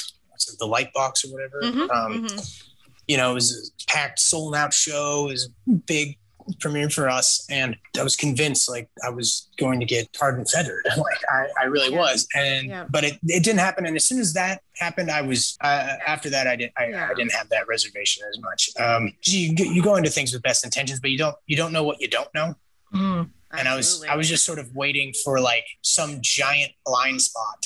[0.59, 1.61] the Lightbox or whatever.
[1.63, 2.61] Mhm, Um, mhm.
[3.07, 5.27] You know, it was a packed, sold out show.
[5.27, 6.17] It was a big
[6.60, 10.49] premiere for us, and I was convinced like I was going to get tarred and
[10.49, 10.86] feathered.
[10.97, 11.99] like I, I really Yeah.
[11.99, 12.86] was, and Yeah.
[12.89, 13.86] but it, it didn't happen.
[13.86, 17.08] And as soon as that happened, I was uh, after that I didn't I, Yeah.
[17.10, 18.69] I didn't have that reservation as much.
[18.79, 21.84] Um, you you go into things with best intentions, but you don't you don't know
[21.84, 22.55] what you don't know
[22.93, 23.29] Mhm.
[23.58, 27.65] and I was I was just sort of waiting for like some giant blind spot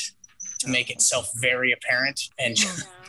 [0.59, 2.57] to make itself very apparent and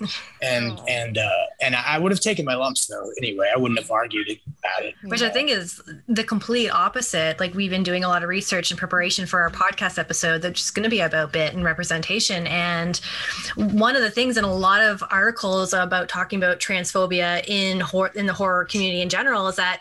[0.42, 0.84] and Oh.
[0.88, 1.28] and uh
[1.60, 4.28] and I would have taken my lumps though anyway I wouldn't have argued
[4.60, 7.38] about it Which I think is the complete opposite.
[7.40, 10.58] Like we've been doing a lot of research in preparation for our podcast episode that's
[10.60, 12.46] just going to be about bit and representation.
[12.46, 12.98] And
[13.56, 18.12] one of the things in a lot of articles about talking about transphobia in hor-
[18.14, 19.80] in the horror community in general is that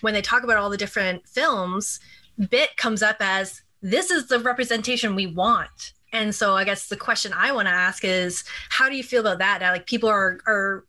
[0.00, 2.00] when they talk about all the different films,
[2.50, 5.92] bit comes up as this is the representation we want.
[6.12, 9.26] And so I guess the question I want to ask is how do you feel
[9.26, 9.72] about that?
[9.72, 10.84] Like people are are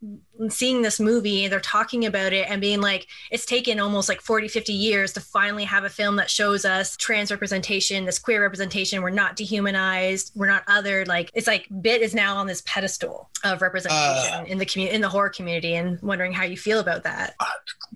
[0.50, 4.48] seeing this movie they're talking about it and being like it's taken almost like 40
[4.48, 9.02] 50 years to finally have a film that shows us trans representation this queer representation.
[9.02, 10.32] We're not dehumanized.
[10.36, 11.08] We're not othered.
[11.08, 14.46] Like it's like bit is now on this pedestal of representation Uh.
[14.48, 17.36] in the community in the horror community and wondering how you feel about that.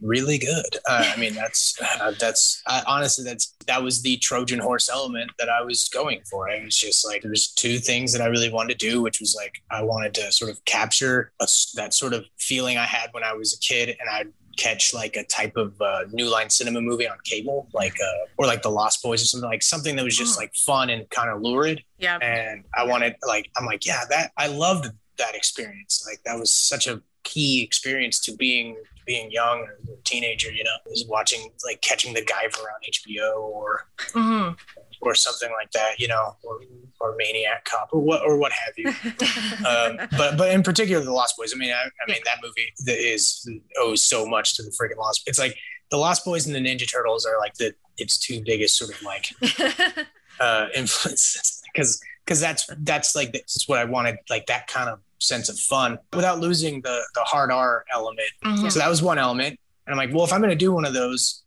[0.02, 0.78] Really good.
[0.88, 5.32] Uh, I mean that's uh, that's uh, honestly that's that was the Trojan horse element
[5.40, 6.50] that I was going for.
[6.50, 9.36] It was just like there's two things that I really wanted to do which was
[9.36, 13.24] like I wanted to sort of capture a that sort of feeling I had when
[13.24, 16.82] I was a kid and I'd catch like a type of uh, new line cinema
[16.82, 20.04] movie on cable like uh, or like the Lost Boys or something like something that
[20.04, 20.42] was just Oh.
[20.42, 22.18] like fun and kind of lurid yeah.
[22.18, 24.88] and I wanted like I'm like yeah that I loved
[25.20, 30.04] that experience like that was such a key experience to being being young or a
[30.04, 34.56] teenager you know is watching like catching the Guyver on HBO or Mhm.
[35.02, 36.60] or something like that you know or,
[37.02, 38.88] or Maniac Cop or what or what have you
[39.68, 42.72] um, but but in particular the Lost Boys I mean I, I mean that movie
[42.86, 45.56] that is owes so much to the freaking Lost it's like
[45.90, 49.02] the Lost Boys and the Ninja Turtles are like the its two biggest sort of
[49.04, 49.32] like
[50.40, 55.00] uh influences because because that's that's like that's what I wanted like that kind of
[55.20, 58.30] sense of fun without losing the the hard R element.
[58.44, 58.72] Mhm.
[58.72, 60.86] So that was one element, and I'm like, well, if I'm going to do one
[60.86, 61.44] of those,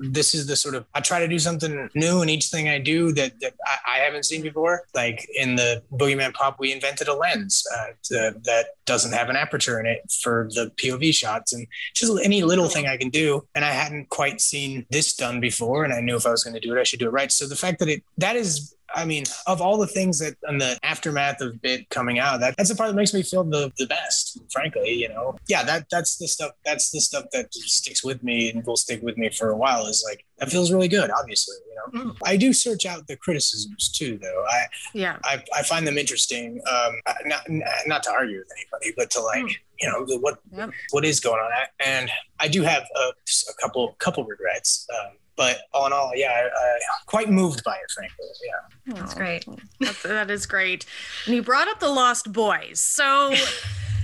[0.00, 2.78] this is the sort of I try to do something new in each thing I
[2.78, 4.84] do that that I, I haven't seen before.
[4.94, 9.36] Like in the Boogeyman Pop, we invented a lens uh, to, that doesn't have an
[9.36, 13.46] aperture in it for the POV shots, and just any little thing I can do.
[13.54, 16.54] And I hadn't quite seen this done before, and I knew if I was going
[16.54, 17.30] to do it, I should do it right.
[17.30, 20.58] So the fact that it that is I mean, of all the things that in
[20.58, 23.72] the aftermath of Bit coming out, that, that's the part that makes me feel the,
[23.78, 25.36] the best, frankly, you know.
[25.48, 29.02] Yeah, that that's the stuff that's the stuff that sticks with me and will stick
[29.02, 32.04] with me for a while is like that feels really good, obviously, you know.
[32.10, 32.16] Mm.
[32.24, 34.44] I do search out the criticisms too though.
[34.48, 35.18] I yeah.
[35.24, 36.60] I, I find them interesting.
[36.70, 37.42] Um not
[37.86, 40.70] not to argue with anybody, but to like, you know, what Yep.
[40.90, 41.50] what is going on
[41.84, 44.86] and I do have a, a couple couple regrets.
[44.98, 48.26] Um, but all in all, yeah, I, I quite moved by it, frankly.
[48.46, 48.94] Yeah.
[48.94, 49.44] That's great.
[49.80, 50.86] That's, that is great.
[51.26, 52.80] And you brought up the Lost Boys.
[52.80, 53.34] So,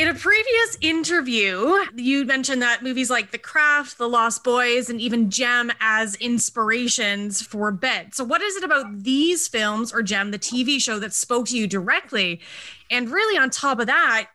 [0.00, 4.98] in a previous interview, you mentioned that movies like The Craft, The Lost Boys, and
[4.98, 8.14] even Jem as inspirations for Bit.
[8.14, 11.58] So, what is it about these films or Jem, the TV show, that spoke to
[11.58, 12.40] you directly?
[12.90, 14.28] And really, on top of that,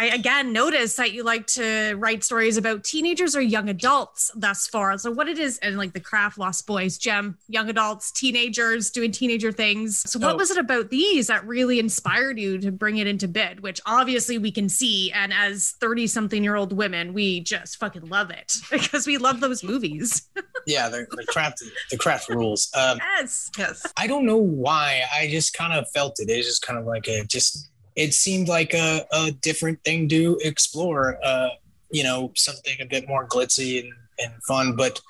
[0.00, 4.68] I again noticed that you like to write stories about teenagers or young adults thus
[4.68, 4.96] far.
[4.96, 9.10] So, what it is, and like the craft, Lost Boys, Jem, young adults, teenagers doing
[9.10, 9.98] teenager things.
[10.08, 10.36] So, what Oh.
[10.36, 13.60] was it about these that really inspired you to bring it into Bit?
[13.60, 19.04] Which obviously we can see, and as thirty-something-year-old women, we just fucking love it because
[19.04, 20.22] we love those movies.
[20.66, 23.86] yeah the, the craft the craft rules um yes, Yes.
[23.96, 27.06] i don't know why i just kind of felt it it's just kind of like
[27.08, 31.48] a just it seemed like a, a different thing to explore uh
[31.90, 34.76] you know something a bit more glitzy and, and fun.
[34.76, 35.00] But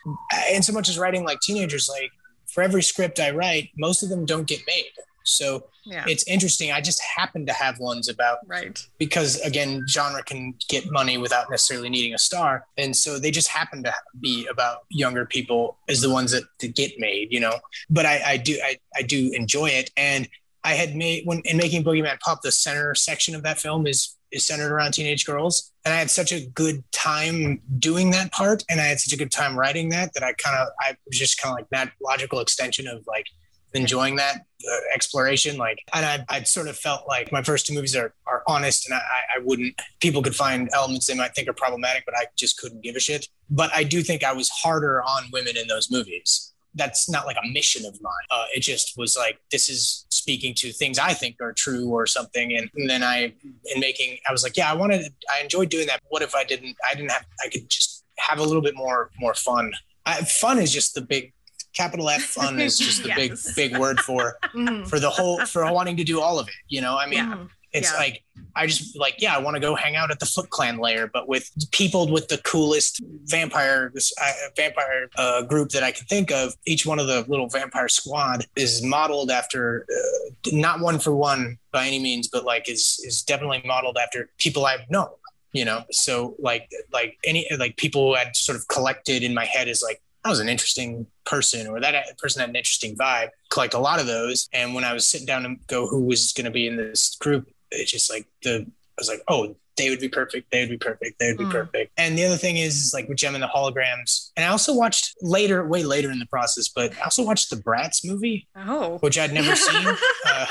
[0.53, 2.11] in so much as writing like teenagers like
[2.47, 4.93] for every script i write most of them don't get made.
[5.25, 6.73] So yeah, it's interesting.
[6.73, 8.83] I just happen to have ones about right.
[8.97, 12.65] because again genre can get money without necessarily needing a star.
[12.79, 16.75] And so they just happen to be about younger people as the ones that, that
[16.75, 17.59] get made you know?
[17.91, 19.91] But i, I do I, I do enjoy it.
[19.99, 20.29] And
[20.65, 24.15] i had made when in making boogeyman pop the center section of that film is
[24.31, 25.73] is centered around teenage girls.
[25.85, 29.17] And i had such a good time doing that part and i had such a
[29.17, 31.93] good time writing that that i kind of i was just kind of like that
[32.01, 33.27] logical extension of like
[33.75, 35.57] enjoying that uh, exploration.
[35.57, 38.89] Like and I, I sort of felt like my first two movies are, are honest
[38.89, 42.27] and I, I wouldn't people could find elements they might think are problematic but i
[42.37, 43.29] just couldn't give a shit.
[43.51, 46.53] But i do think i was harder on women in those movies.
[46.75, 48.13] That's not like a mission of mine.
[48.31, 52.07] Uh, it just was like this is speaking to things I think are true or
[52.07, 52.55] something.
[52.55, 53.33] And, and then I,
[53.75, 56.01] in making, I was like, yeah, I wanted, I enjoyed doing that.
[56.11, 56.77] What if I didn't?
[56.89, 57.25] I didn't have.
[57.43, 59.73] I could just have a little bit more more fun.
[60.05, 61.33] I, fun is just the big
[61.73, 63.55] capital F fun is just the Yes.
[63.55, 64.87] big big word for Mhm.
[64.89, 66.55] for the whole for wanting to do all of it.
[66.69, 67.45] You know, I mean, Yeah.
[67.73, 67.99] It's Yeah.
[67.99, 70.79] like I just like yeah, I want to go hang out at the Foot Clan
[70.79, 76.07] lair, but with people with the coolest vampire uh, vampire uh, group that I can
[76.07, 76.55] think of.
[76.67, 81.59] Each one of the little vampire squad is modeled after uh, not one for one
[81.73, 85.11] by any means, but like is is definitely modeled after people I've known.
[85.53, 89.45] You know, so like like any like people who had sort of collected in my
[89.45, 93.29] head is like that was an interesting person or that person had an interesting vibe
[93.51, 96.33] collect a lot of those and when i was sitting down to go who was
[96.33, 98.67] going to be in this group it's just like the i
[98.99, 101.53] was like oh they would be perfect they would be perfect they would be Mm.
[101.53, 104.49] perfect and the other thing is, is like with Jem and the holograms and i
[104.49, 108.49] also watched later way later in the process but i also watched the bratz movie
[108.57, 108.99] Oh.
[108.99, 109.87] which i'd never seen
[110.27, 110.47] uh,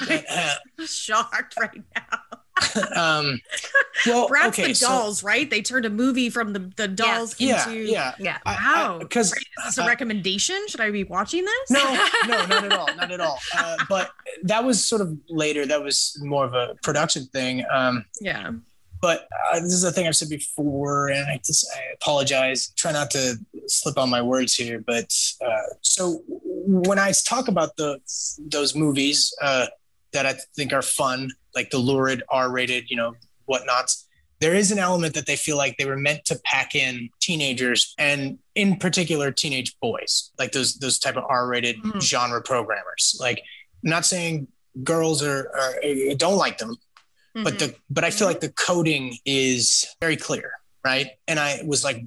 [0.08, 0.54] but, uh,
[0.86, 2.18] shocked right now.
[2.96, 3.40] um
[4.06, 5.48] well Bratz okay the so- dolls, right?
[5.48, 8.38] They turned a movie from the, the dolls yeah into yeah Yeah.
[8.46, 8.98] Wow.
[9.00, 10.56] because Is this a recommendation?
[10.68, 11.70] Should I be watching this?
[11.70, 11.82] no,
[12.26, 13.38] no, not at all, not at all.
[13.56, 14.10] Uh, but
[14.44, 15.66] that was sort of later.
[15.66, 17.64] That was more of a production thing.
[17.70, 18.52] Um, Yeah.
[19.00, 22.72] but uh, this is a thing I've said before, and I just I apologize.
[22.76, 24.82] Try not to slip on my words here.
[24.86, 25.12] But
[25.44, 28.00] uh, so when I talk about the
[28.38, 29.66] those movies uh,
[30.12, 33.14] that I think are fun, like the lurid R-rated, you know,
[33.46, 34.06] whatnots.
[34.40, 37.94] There is an element that they feel like they were meant to pack in teenagers,
[37.98, 42.00] and in particular, teenage boys, like those those type of R-rated Mhm.
[42.00, 43.16] genre programmers.
[43.20, 43.38] Like,
[43.84, 44.48] I'm not saying
[44.82, 46.76] girls are, are don't like them,
[47.34, 50.52] but the but I feel like the coding is very clear,
[50.84, 51.08] right?
[51.28, 52.02] And I was like,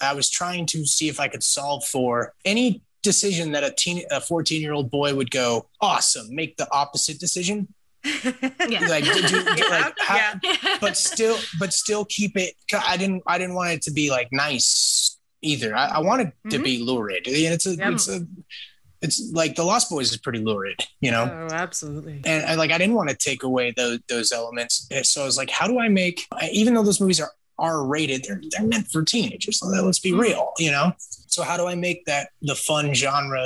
[0.00, 4.02] I was trying to see if I could solve for any decision that a teen,
[4.10, 7.68] a 14 year old boy would go, awesome, make the opposite decision,
[8.04, 8.86] Yeah.
[8.88, 10.78] like, do, do, Yeah, like, how- yeah.
[10.80, 12.54] but still, but still keep it.
[12.86, 15.74] I didn't, I didn't want it to be like nice either.
[15.76, 16.64] I, I wanted to Mhm.
[16.64, 17.22] be lurid.
[17.26, 18.26] It's a, it's a,
[19.02, 22.22] it's like the Lost Boys is pretty lurid, you know Oh, absolutely.
[22.24, 24.88] and I like I didn't want to take away those those elements.
[25.02, 28.24] So I was like, how do I make even though those movies are R rated,
[28.24, 29.58] they're they're meant for teenagers.
[29.60, 30.92] So let's be real, you know.
[30.98, 33.44] So how do I make that the fun genre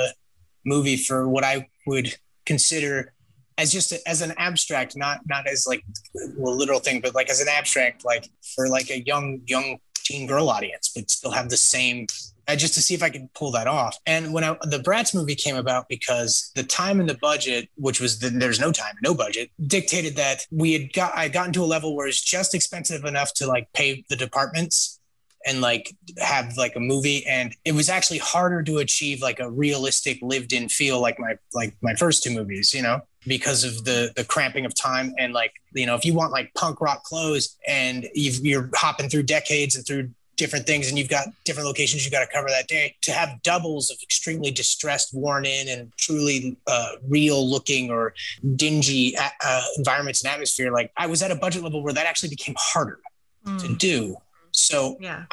[0.65, 3.13] movie for what I would consider
[3.59, 5.83] as just a, as an abstract, not not as like
[6.15, 10.25] a literal thing, but like as an abstract, like for like a young young teen
[10.25, 12.07] girl audience, but still have the same
[12.47, 13.97] uh, just to see if I could pull that off.
[14.07, 18.01] And when I, the Bratz movie came about, because the time and the budget, which
[18.01, 21.63] was the, there's no time, no budget, dictated that we had got I gotten to
[21.63, 24.99] a level where it's just expensive enough to like pay the departments
[25.45, 29.49] and like have like a movie and it was actually harder to achieve like a
[29.49, 33.83] realistic lived in feel like my like my first two movies you know because of
[33.85, 37.03] the the cramping of time and like you know if you want like punk rock
[37.03, 41.67] clothes and you've, you're hopping through decades and through different things and you've got different
[41.67, 45.67] locations you got to cover that day to have doubles of extremely distressed worn in
[45.67, 48.13] and truly uh, real looking or
[48.55, 52.05] dingy uh, uh, environments and atmosphere like i was at a budget level where that
[52.05, 52.99] actually became harder
[53.45, 53.77] to Mm.
[53.77, 54.15] do
[54.51, 55.23] so Yeah.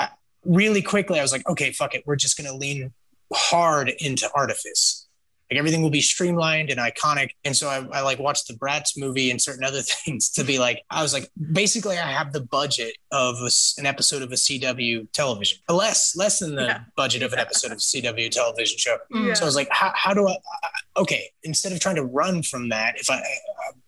[0.44, 2.04] really quickly, I was like, okay, fuck it.
[2.06, 2.92] We're just going to lean
[3.32, 5.05] hard into artifice.
[5.50, 7.30] Like everything will be streamlined and iconic.
[7.44, 10.58] And so I, I like watched the Bratz movie and certain other things to be
[10.58, 14.32] like, I was like, basically, I have the budget of a s an episode of
[14.32, 16.80] a CW television, less less than the Yeah.
[16.96, 18.96] budget of an episode of a CW television show.
[19.12, 19.28] Mm.
[19.28, 19.34] Yeah.
[19.34, 22.42] So I was like, how, how do I, I- okay, instead of trying to run
[22.42, 23.20] from that, if I,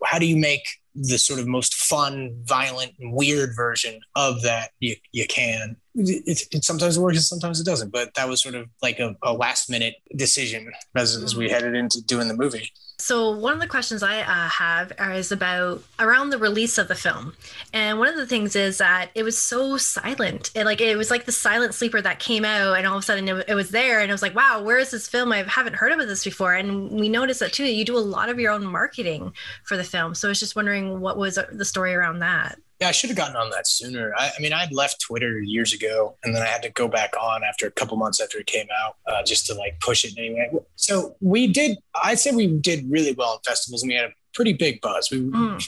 [0.05, 0.63] how do you make
[0.95, 5.77] the sort of most fun, violent, and weird version of that you, you can?
[5.99, 9.17] It, it sometimes works and sometimes it doesn't, but that was sort of like a,
[9.23, 12.71] a last minute decision as, as we headed into doing the movie.
[13.01, 16.97] So one of the questions I uh, have is about around the release of the
[16.97, 17.35] film,
[17.73, 20.51] and one of the things is that it was so silent.
[20.57, 23.07] It like it was like the silent sleeper that came out, and all of a
[23.07, 25.31] sudden it, it was there, and I was like, wow, where is this film?
[25.31, 26.55] I haven't heard of this before.
[26.55, 27.67] And we noticed that too.
[27.67, 29.33] You do a lot of your own marketing
[29.63, 32.59] for the film, so I was just wondering what was the story around that.
[32.81, 34.13] Yeah, I should have gotten on that sooner.
[34.17, 37.13] I, I mean, I'd left Twitter years ago, and then I had to go back
[37.21, 40.15] on after a couple months after it came out, uh, just to like push it
[40.17, 40.49] anyway.
[40.77, 41.79] So we did.
[42.03, 45.11] I'd say we did really well in festivals, and we had a pretty big buzz.
[45.11, 45.61] We Mm.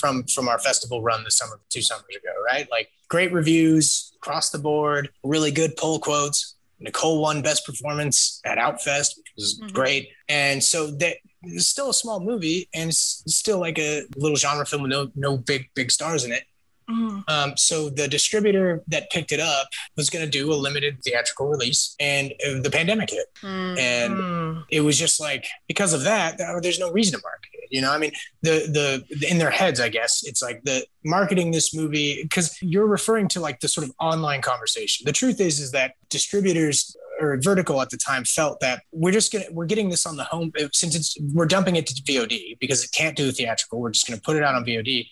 [0.00, 2.66] from from our festival run this summer, two summers ago, right?
[2.70, 6.54] Like great reviews across the board, really good poll quotes.
[6.80, 9.72] Nicole won best performance at Outfest, which was Mhm.
[9.72, 10.08] great.
[10.28, 14.66] And so that it's still a small movie and it's still like a little genre
[14.66, 16.44] film with no no big big stars in it.
[16.88, 17.24] Mhm.
[17.28, 21.46] Um, so the distributor that picked it up was going to do a limited theatrical
[21.48, 23.78] release, and the pandemic hit, Mm.
[23.78, 24.64] and Mm.
[24.70, 27.68] it was just like because of that, there's no reason to market it.
[27.70, 31.50] You know, I mean, the the in their heads, I guess it's like the marketing
[31.50, 35.04] this movie because you're referring to like the sort of online conversation.
[35.04, 39.32] The truth is, is that distributors or vertical at the time felt that we're just
[39.32, 42.84] gonna we're getting this on the home since it's we're dumping it to VOD because
[42.84, 43.80] it can't do theatrical.
[43.80, 45.08] We're just gonna put it out on VOD.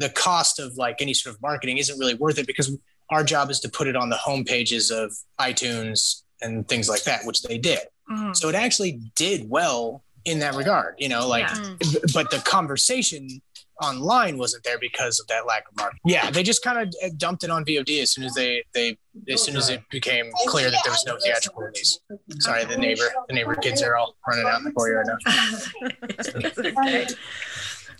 [0.00, 2.76] The cost of like any sort of marketing isn't really worth it because
[3.10, 7.04] our job is to put it on the home pages of iTunes and things like
[7.04, 7.80] that, which they did.
[8.10, 8.34] Mhm.
[8.36, 12.00] So it actually did well in that regard, you know, like, Yeah.
[12.12, 13.40] but the conversation
[13.82, 16.00] online wasn't there because of that lack of marketing.
[16.04, 19.42] Yeah, they just kind of dumped it on VOD as soon as they they as
[19.42, 21.98] soon as it became clear that there was no theatrical release.
[22.40, 25.16] Sorry, the neighbor the neighbor kids are all running out in the courtyard now.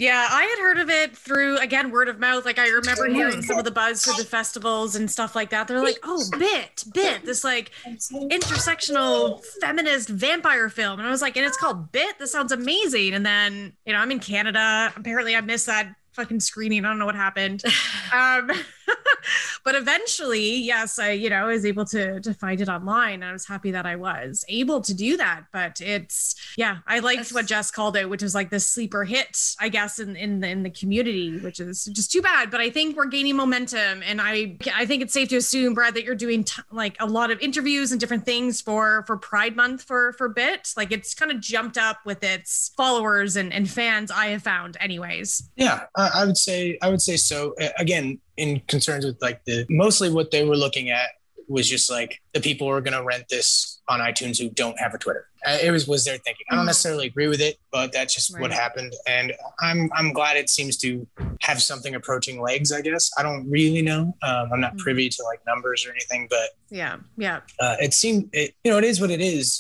[0.00, 2.46] Yeah, I had heard of it through again word of mouth.
[2.46, 5.68] Like I remember hearing some of the buzz through the festivals and stuff like that.
[5.68, 11.36] They're like, "Oh, bit, bit, this like intersectional feminist vampire film," and I was like,
[11.36, 12.18] "And it's called Bit.
[12.18, 14.90] This sounds amazing." And then you know, I'm in Canada.
[14.96, 16.86] Apparently, I missed that fucking screening.
[16.86, 17.62] I don't know what happened.
[18.12, 18.50] Um,
[19.64, 23.14] but eventually, yes, I you know was able to to find it online.
[23.14, 25.44] And I was happy that I was able to do that.
[25.53, 29.05] But it's yeah, I liked That's- what Jess called it, which is like the sleeper
[29.05, 32.50] hit, I guess, in in the in the community, which is just too bad.
[32.50, 35.94] But I think we're gaining momentum, and I I think it's safe to assume, Brad,
[35.94, 39.57] that you're doing t- like a lot of interviews and different things for for Pride
[39.57, 40.72] Month for for Bit.
[40.76, 44.11] Like it's kind of jumped up with its followers and and fans.
[44.11, 45.50] I have found, anyways.
[45.57, 47.55] Yeah, I, I would say I would say so.
[47.79, 51.10] Again, in concerns with like the mostly what they were looking at
[51.48, 54.78] was just like the people who are going to rent this on iTunes who don't
[54.78, 55.26] have a Twitter.
[55.44, 56.44] It was was their thinking.
[56.50, 56.66] I don't Mhm.
[56.68, 60.76] necessarily agree with it, but that's just what happened, and I'm I'm glad it seems
[60.78, 61.06] to
[61.40, 62.70] have something approaching legs.
[62.70, 64.14] I guess I don't really know.
[64.22, 64.78] Um, I'm not Mhm.
[64.78, 68.76] privy to like numbers or anything, but Yeah, yeah, uh, it seemed it, you know
[68.78, 69.58] it is what it is.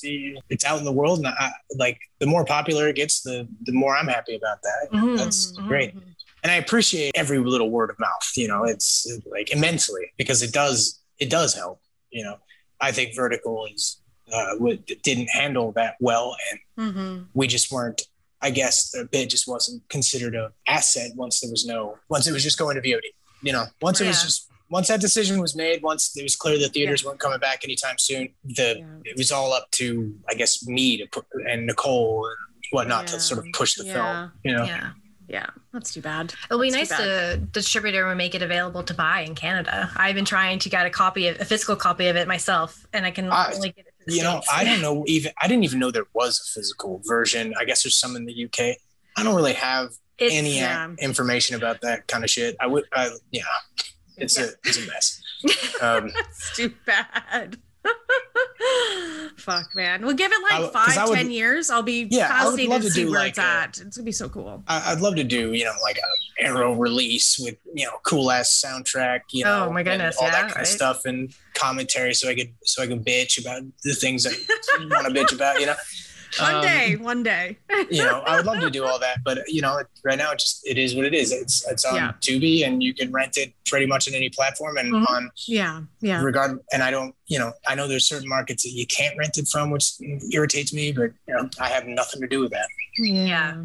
[0.50, 3.72] It's out in the world, and I, like the more popular it gets, the the
[3.72, 4.90] more I'm happy about that.
[4.92, 5.16] Mhm.
[5.16, 5.66] That's Mhm.
[5.66, 5.94] great
[6.42, 8.32] and I appreciate every little word of mouth.
[8.36, 11.80] You know, it's like immensely because it does it does help.
[12.10, 12.36] You know,
[12.80, 14.00] I think vertical is
[14.32, 14.54] uh,
[15.02, 17.26] didn't handle that well, and Mhm.
[17.34, 18.02] we just weren't.
[18.42, 22.32] I guess the Bit just wasn't considered an asset once there was no once it
[22.32, 23.02] was just going to VOD.
[23.42, 26.56] You know, once it was just once that decision was made, once it was clear
[26.56, 28.86] the theaters weren't coming back anytime soon, the Yeah.
[29.04, 32.36] it was all up to I guess me to put and Nicole and
[32.70, 33.14] whatnot Yeah.
[33.16, 33.92] to sort of push the Yeah.
[33.94, 34.32] film.
[34.44, 34.64] You know,
[35.30, 35.40] Yeah.
[35.40, 36.34] Yeah, that's too bad.
[36.50, 39.88] It'll be That's nice too to distributor would make it available to buy in Canada.
[39.96, 43.06] I've been trying to get a copy of a physical copy of it myself, and
[43.06, 43.94] I can I- only get it.
[44.00, 46.58] To the you know i don't know even i didn't even know there was a
[46.58, 50.58] physical version i guess there's some in the uk i don't really have It's, any
[50.58, 50.88] uh, yeah.
[51.00, 53.42] information about that kind of shit i would I, yeah
[54.16, 55.20] it's a it's a mess
[55.82, 57.58] um That's too bad.
[59.36, 60.04] Fuck, man.
[60.04, 61.70] We'll give it like w- 'cause five, would- ten years.
[61.70, 63.80] I'll be Yeah, fascinated to see where like it's a- at.
[63.80, 64.62] It's gonna be so cool.
[64.68, 68.30] I, i'd love to do you know like a arrow release with you know cool
[68.30, 70.62] ass soundtrack you oh know Oh, my goodness, all yeah, that kind right.
[70.62, 74.30] of stuff and commentary so i could so i could bitch about the things i
[74.90, 75.74] want to bitch about you know
[76.38, 77.58] One Um, day, one day.
[77.90, 80.38] you know, I would love to do all that, but you know, right now it
[80.38, 81.32] just it is what it is.
[81.32, 82.12] It's it's on Yeah.
[82.20, 85.08] Tubi, and you can rent it pretty much on any platform, and Mhm.
[85.10, 86.22] on yeah, yeah.
[86.22, 86.60] regard.
[86.72, 89.48] And I don't, you know, I know there's certain markets that you can't rent it
[89.48, 89.92] from, which
[90.32, 92.68] irritates me, but you know, I have nothing to do with that.
[92.98, 93.62] Yeah.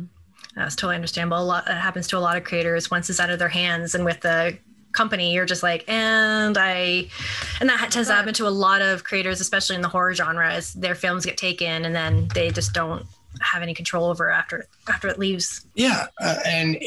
[0.55, 1.39] That's totally understandable.
[1.39, 3.93] A lot that happens to a lot of creators once it's out of their hands,
[3.93, 4.57] and with the
[4.95, 7.07] company, you're just like, and I,
[7.59, 10.53] and that tends to happen to a lot of creators, especially in the horror genre,
[10.55, 13.05] is their films get taken and then they just don't
[13.41, 15.65] have any control over after after it leaves.
[15.75, 16.77] Yeah, uh, and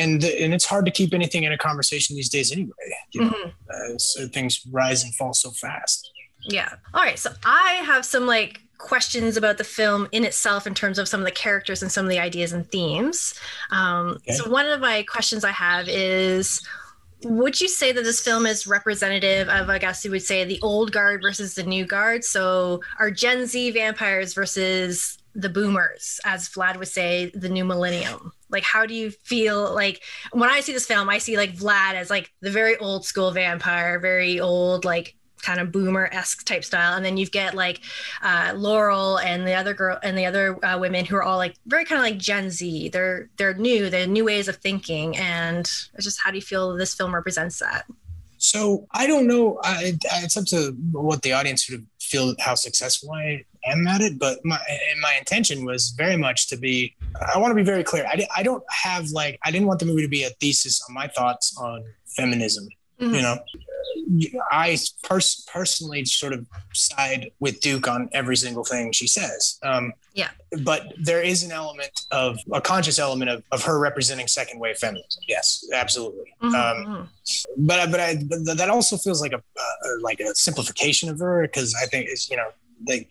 [0.00, 2.72] and and it's hard to keep anything in a conversation these days anyway.
[3.12, 3.52] You know, Mhm.
[3.94, 6.10] uh, so things rise and fall so fast.
[6.40, 6.70] Yeah.
[6.92, 7.16] All right.
[7.20, 11.20] So I have some like questions about the film in itself in terms of some
[11.20, 13.34] of the characters and some of the ideas and themes.
[13.70, 14.32] Um, Okay.
[14.32, 16.66] So one of my questions I have is.
[17.24, 20.60] Would you say that this film is representative of, I guess you would say, the
[20.62, 22.24] old guard versus the new guard?
[22.24, 28.32] So, are Gen Z vampires versus the boomers, as Vlad would say, the new millennium?
[28.50, 30.02] Like, how do you feel like
[30.32, 31.08] when I see this film?
[31.08, 35.60] I see like Vlad as like the very old school vampire, very old, like kind
[35.60, 37.80] of boomer esque type style, and then you've get like
[38.22, 41.56] uh, Laurel and the other girl and the other uh, women who are all like
[41.66, 42.88] very kind of like Gen Z.
[42.88, 45.60] They're they're new, they're new ways of thinking, and
[45.94, 47.84] it's just how do you feel this film represents that?
[48.38, 49.60] So I don't know.
[49.62, 54.18] I, it's up to what the audience of feel how successful I am at it.
[54.18, 54.58] But my
[54.90, 56.94] and my intention was very much to be.
[57.32, 58.04] I want to be very clear.
[58.04, 60.94] I, I don't have like I didn't want the movie to be a thesis on
[60.94, 62.68] my thoughts on feminism.
[63.00, 63.14] Mm-hmm.
[63.14, 63.38] You know,
[64.50, 69.58] I pers- personally sort of side with Duke on every single thing she says.
[69.62, 70.30] Um, yeah.
[70.62, 74.76] But there is an element of a conscious element of, of her representing second wave
[74.76, 75.22] feminism.
[75.28, 76.34] Yes, absolutely.
[76.42, 76.90] Mm-hmm.
[76.90, 77.08] Um,
[77.56, 81.42] but but I but that also feels like a uh, like a simplification of her
[81.42, 82.48] because I think is you know
[82.86, 83.08] like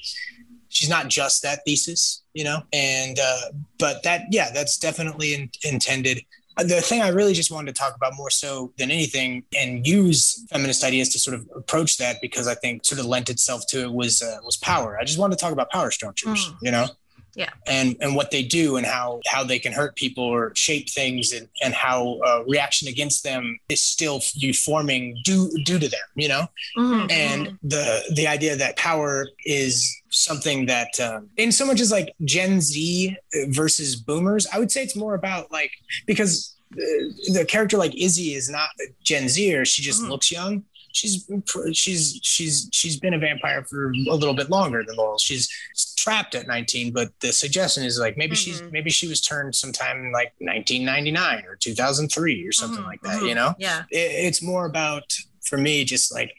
[0.69, 2.63] she's not just that thesis, you know.
[2.73, 3.41] And uh,
[3.79, 6.21] but that yeah, that's definitely in, intended
[6.57, 10.45] the thing I really just wanted to talk about more so than anything and use
[10.49, 13.83] feminist ideas to sort of approach that because I think sort of lent itself to
[13.83, 14.97] it was uh, was power.
[14.99, 16.57] I just wanted to talk about power structures, mm.
[16.61, 16.87] you know,
[17.35, 20.89] yeah, and and what they do and how how they can hurt people or shape
[20.89, 25.87] things and and how uh, reaction against them is still you forming due due to
[25.87, 26.45] them, you know,
[26.77, 27.09] mm-hmm.
[27.09, 32.13] and the the idea that power is something that um, in so much as like
[32.25, 33.15] gen z
[33.47, 35.71] versus boomers i would say it's more about like
[36.05, 38.69] because the, the character like izzy is not
[39.03, 40.11] gen z or she just mm-hmm.
[40.11, 40.63] looks young
[40.93, 41.29] she's
[41.73, 45.49] she's she's she's been a vampire for a little bit longer than laurel she's
[45.97, 48.51] trapped at 19 but the suggestion is like maybe mm-hmm.
[48.51, 52.87] she's maybe she was turned sometime in like 1999 or 2003 or something mm-hmm.
[52.87, 53.35] like that you mm-hmm.
[53.35, 55.03] know yeah it, it's more about
[55.41, 56.33] for me just like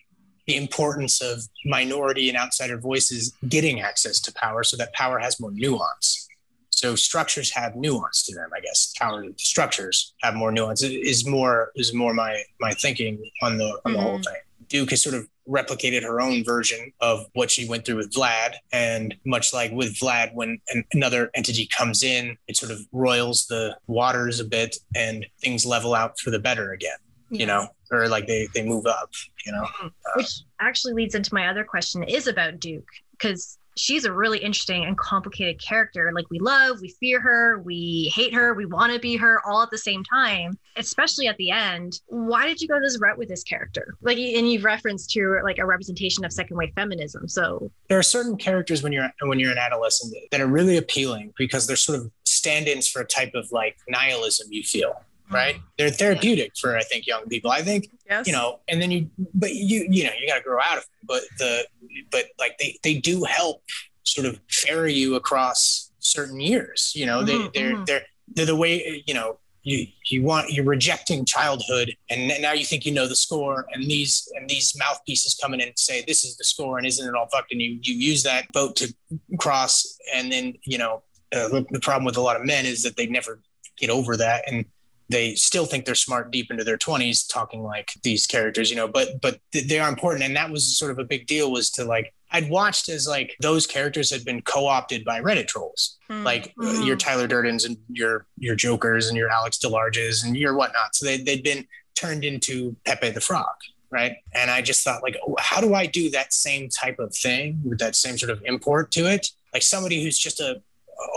[0.47, 5.39] the importance of minority and outsider voices getting access to power so that power has
[5.39, 6.29] more nuance.
[6.73, 8.93] So structures have nuance to them, I guess.
[8.99, 10.83] Counter structures have more nuance.
[10.83, 14.01] It is more is more my my thinking on the on the mm-hmm.
[14.01, 14.37] whole thing.
[14.69, 18.55] Duke has sort of replicated her own version of what she went through with Vlad.
[18.73, 23.47] And much like with Vlad, when an, another entity comes in, it sort of roils
[23.47, 26.97] the waters a bit and things level out for the better again
[27.33, 29.11] you know, or like they they move up,
[29.45, 29.67] you know.
[29.83, 34.39] Uh, Which actually leads into my other question is about Duke because she's a really
[34.39, 36.11] interesting and complicated character.
[36.13, 39.63] Like we love, we fear her, we hate her, we want to be her all
[39.63, 42.01] at the same time, especially at the end.
[42.07, 43.95] Why did you go this route with this character?
[44.03, 47.29] Like and you've referenced to like a representation of second wave feminism.
[47.29, 51.33] So there are certain characters when you're when you're an adolescent that are really appealing
[51.37, 54.95] because they're sort of stand-ins for a type of like nihilism you feel
[55.33, 55.57] right?
[55.79, 57.51] They're therapeutic for I think young people.
[57.51, 58.27] I think yes.
[58.27, 60.85] you know, and then you, but you you know you got to grow out of
[60.85, 61.07] it.
[61.07, 61.67] But the
[62.11, 63.63] but like they they do help
[64.05, 66.93] sort of ferry you across certain years.
[66.95, 67.85] You know, mm-hmm, they they're mm-hmm.
[67.85, 68.03] they're
[68.35, 72.85] they're the way you know you you want you're rejecting childhood and now you think
[72.85, 76.37] you know the score and these and these mouthpieces come in and say this is
[76.37, 78.93] the score and isn't it all fucked and you you use that boat to
[79.39, 81.03] cross and then you know
[81.33, 83.41] uh, the problem with a lot of men is that they never
[83.79, 84.65] get over that and
[85.09, 88.89] they still think they're smart deep into their 20s talking like these characters you know
[88.89, 91.85] but but they are important and that was sort of a big deal was to
[91.85, 96.25] like I'd watched as like those characters had been co-opted by Reddit trolls, mm.
[96.25, 96.81] like mm.
[96.81, 100.95] Uh, your Tyler Durdens and your your Jokers and your Alex DeLarges and your whatnot.
[100.95, 103.55] So they they'd been turned into Pepe the Frog,
[103.91, 104.17] right?
[104.35, 107.61] And I just thought like, oh, how do I do that same type of thing
[107.65, 109.29] with that same sort of import to it?
[109.53, 110.63] Like somebody who's just a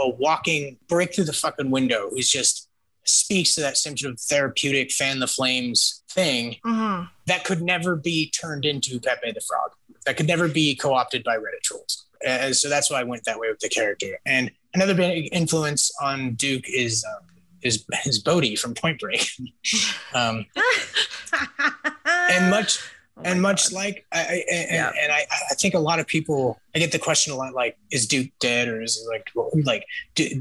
[0.02, 2.65] a walking break through the fucking window, who's just
[3.06, 7.06] speaks to that same sort of therapeutic fan the flames thing mm-hmm.
[7.28, 9.72] that could never be turned into Pepe the Frog.
[10.06, 12.06] That could never be co-opted by Reddit trolls.
[12.54, 14.20] So that's why I went that way with the character.
[14.26, 17.28] And another big influence on Duke is um,
[17.62, 19.28] is is Bodhi from Point Break.
[20.14, 20.46] um,
[22.06, 22.80] and much
[23.18, 23.76] Oh and much God.
[23.76, 24.92] like I, I and, yeah.
[25.02, 27.78] and I, I think a lot of people I get the question a lot like
[27.90, 29.32] is Duke dead or is it like
[29.64, 29.86] like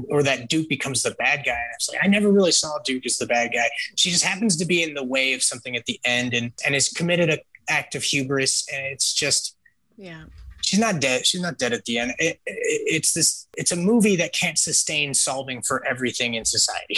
[0.09, 1.51] or that Duke becomes the bad guy?
[1.51, 3.69] And it's like I never really saw Duke as the bad guy.
[3.95, 6.73] She just happens to be in the way of something at the end and and
[6.73, 9.55] has committed an act of hubris and it's just
[9.97, 10.25] yeah.
[10.61, 12.11] she's not dead she's not dead at the end.
[12.19, 16.97] It, it, it's this it's a movie that can't sustain solving for everything in society.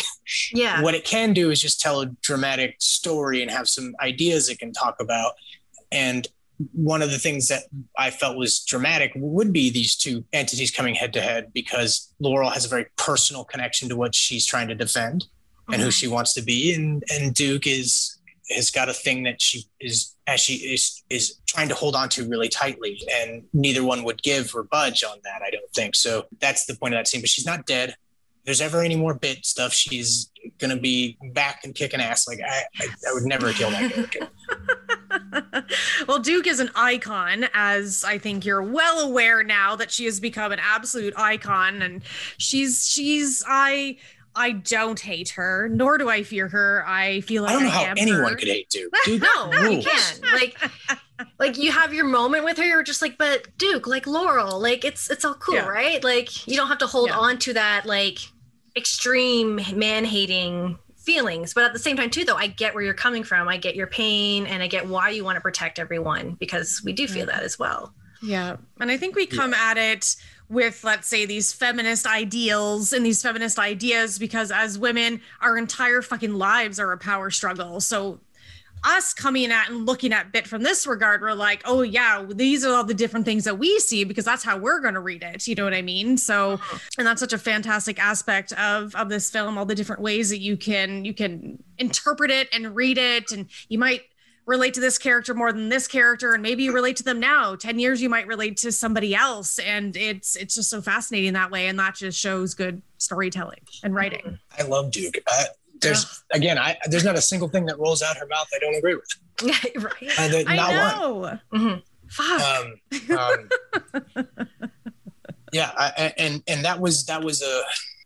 [0.53, 0.81] Yeah.
[0.81, 4.59] What it can do is just tell a dramatic story and have some ideas it
[4.59, 5.33] can talk about
[5.91, 6.27] and
[6.73, 7.63] one of the things that
[7.97, 12.49] I felt was dramatic would be these two entities coming head to head because Laurel
[12.49, 15.73] has a very personal connection to what she's trying to defend mm-hmm.
[15.73, 15.93] and who mm-hmm.
[15.93, 18.17] she wants to be, and and Duke is
[18.49, 22.09] has got a thing that she is as she is is trying to hold on
[22.09, 25.41] to really tightly, and neither one would give or budge on that.
[25.45, 26.25] I don't think so.
[26.39, 27.21] That's the point of that scene.
[27.21, 27.89] But she's not dead.
[27.89, 32.27] If there's ever any more bit stuff, she's gonna be back and kicking ass.
[32.27, 34.27] Like I, I, I would never kill that character.
[36.07, 40.19] well, Duke is an icon, as I think you're well aware now that she has
[40.19, 42.03] become an absolute icon, and
[42.37, 43.97] she's she's I.
[44.39, 46.83] I don't hate her, nor do I fear her.
[46.85, 48.35] I feel like I don't know I how anyone her.
[48.35, 48.93] could hate Duke.
[49.05, 50.21] Duke no, no, you can't.
[50.31, 50.59] Like,
[51.39, 52.63] like you have your moment with her.
[52.63, 55.67] You're just like, but Duke, like Laurel, like it's it's all cool, yeah.
[55.67, 56.03] right?
[56.03, 57.17] Like you don't have to hold yeah.
[57.17, 58.19] on to that like
[58.75, 62.93] extreme man hating feelings but at the same time too though i get where you're
[62.93, 63.47] coming from.
[63.47, 66.91] I get your pain and i get why you want to protect everyone because we
[66.91, 67.93] do feel that as well.
[68.21, 68.57] Yeah.
[68.81, 69.71] And i think we come yeah.
[69.71, 70.15] at it
[70.49, 76.01] with let's say these feminist ideals and these feminist ideas because as women our entire
[76.01, 77.79] fucking lives are a power struggle.
[77.79, 78.19] So
[78.83, 82.65] us coming at and looking at bit from this regard we're like oh yeah these
[82.65, 85.23] are all the different things that we see because that's how we're going to read
[85.23, 85.47] it.
[85.47, 86.17] You know what i mean?
[86.17, 86.59] So
[86.97, 90.39] and that's such a fantastic aspect of of this film all the different ways that
[90.39, 93.31] you can you can interpret it and read it.
[93.31, 94.01] And you might
[94.45, 97.55] relate to this character more than this character and maybe you relate to them now.
[97.55, 99.59] 10 years you might relate to somebody else.
[99.59, 101.67] And it's it's just so fascinating that way.
[101.67, 104.39] And that just shows good storytelling and writing.
[104.57, 105.17] I love duke
[105.81, 106.37] there's yeah.
[106.37, 108.95] again, I there's not a single thing that rolls out her mouth I don't agree
[108.95, 109.09] with.
[109.83, 110.19] right.
[110.19, 111.13] Uh, I know.
[111.15, 111.41] one.
[111.53, 111.79] Mm-hmm.
[112.09, 112.41] Fuck.
[113.17, 113.49] Um,
[114.15, 114.47] um,
[115.51, 117.61] yeah, I, and and that was that was a uh,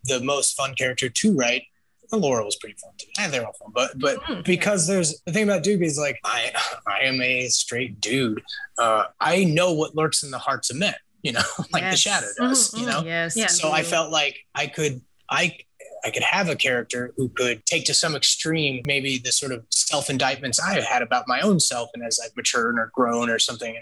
[0.06, 1.64] the most fun character to write.
[2.14, 3.08] Laurel was pretty fun too.
[3.20, 4.42] And they're all fun, but but mm-hmm.
[4.42, 6.52] because there's the thing about Duke is like I
[6.88, 8.42] I am a straight dude.
[8.78, 10.96] Uh, I know what lurks in the hearts of men.
[11.24, 11.42] You know,
[11.72, 11.94] like yes.
[11.94, 12.72] the shadow does.
[12.72, 12.80] Mm-hmm.
[12.80, 13.38] You know, yes.
[13.38, 13.48] Yeah.
[13.48, 15.58] So I felt like I could I
[16.04, 19.66] I could have a character who could take to some extreme maybe the sort of
[19.70, 23.40] self indictments I had about my own self, and as I've matured or grown or
[23.40, 23.76] something.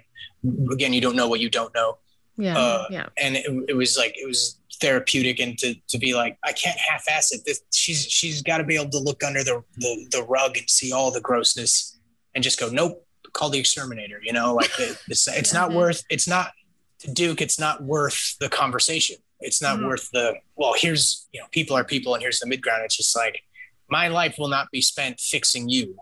[0.71, 1.97] Again, you don't know what you don't know.
[2.37, 3.07] Yeah, uh, yeah.
[3.17, 6.77] And it, it, was like it was therapeutic, and to, to be like, I can't
[6.77, 7.41] half-ass it.
[7.45, 10.69] This, she's she's got to be able to look under the, the the rug and
[10.69, 11.99] see all the grossness,
[12.35, 14.21] and just go, nope, call the exterminator.
[14.23, 16.03] You know, like it, it's it's not worth.
[16.09, 16.51] It's not
[16.99, 17.41] to Duke.
[17.41, 19.87] It's not worth the conversation it's not mm-hmm.
[19.87, 20.73] worth the well.
[20.77, 22.83] Here's you know, people are people, and here's the mid ground.
[22.85, 23.43] It's just like
[23.89, 25.95] my life will not be spent fixing you.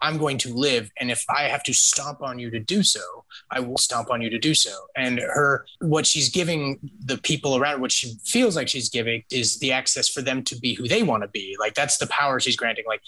[0.00, 3.00] I'm going to live, and if I have to stomp on you to do so,
[3.50, 4.70] I will stomp on you to do so.
[4.96, 9.58] And her, what she's giving the people around, what she feels like she's giving, is
[9.58, 11.56] the access for them to be who they want to be.
[11.58, 12.84] Like that's the power she's granting.
[12.86, 13.02] Like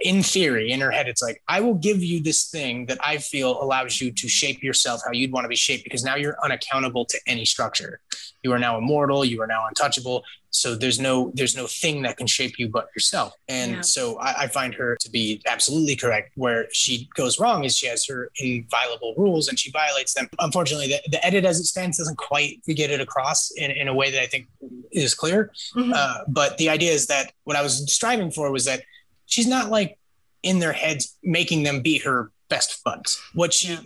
[0.00, 3.18] in theory, in her head, it's like, I will give you this thing that I
[3.18, 6.36] feel allows you to shape yourself how you'd want to be shaped because now you're
[6.42, 8.00] unaccountable to any structure.
[8.42, 9.24] You are now immortal.
[9.24, 10.24] You are now untouchable.
[10.50, 13.34] So there's no there's no thing that can shape you but yourself.
[13.48, 13.80] And yeah.
[13.80, 16.30] so I, I, find her to be absolutely correct.
[16.36, 20.28] Where she goes wrong is she has her inviolable rules and she violates them.
[20.38, 23.94] Unfortunately, the, the edit as it stands doesn't quite get it across in, in a
[23.94, 24.46] way that I think
[24.92, 25.50] is clear.
[25.74, 25.92] Mm-hmm.
[25.92, 28.82] Uh, but the idea is that what I was striving for was that
[29.26, 29.98] she's not like
[30.42, 33.20] in their heads making them be her best buds.
[33.32, 33.76] What she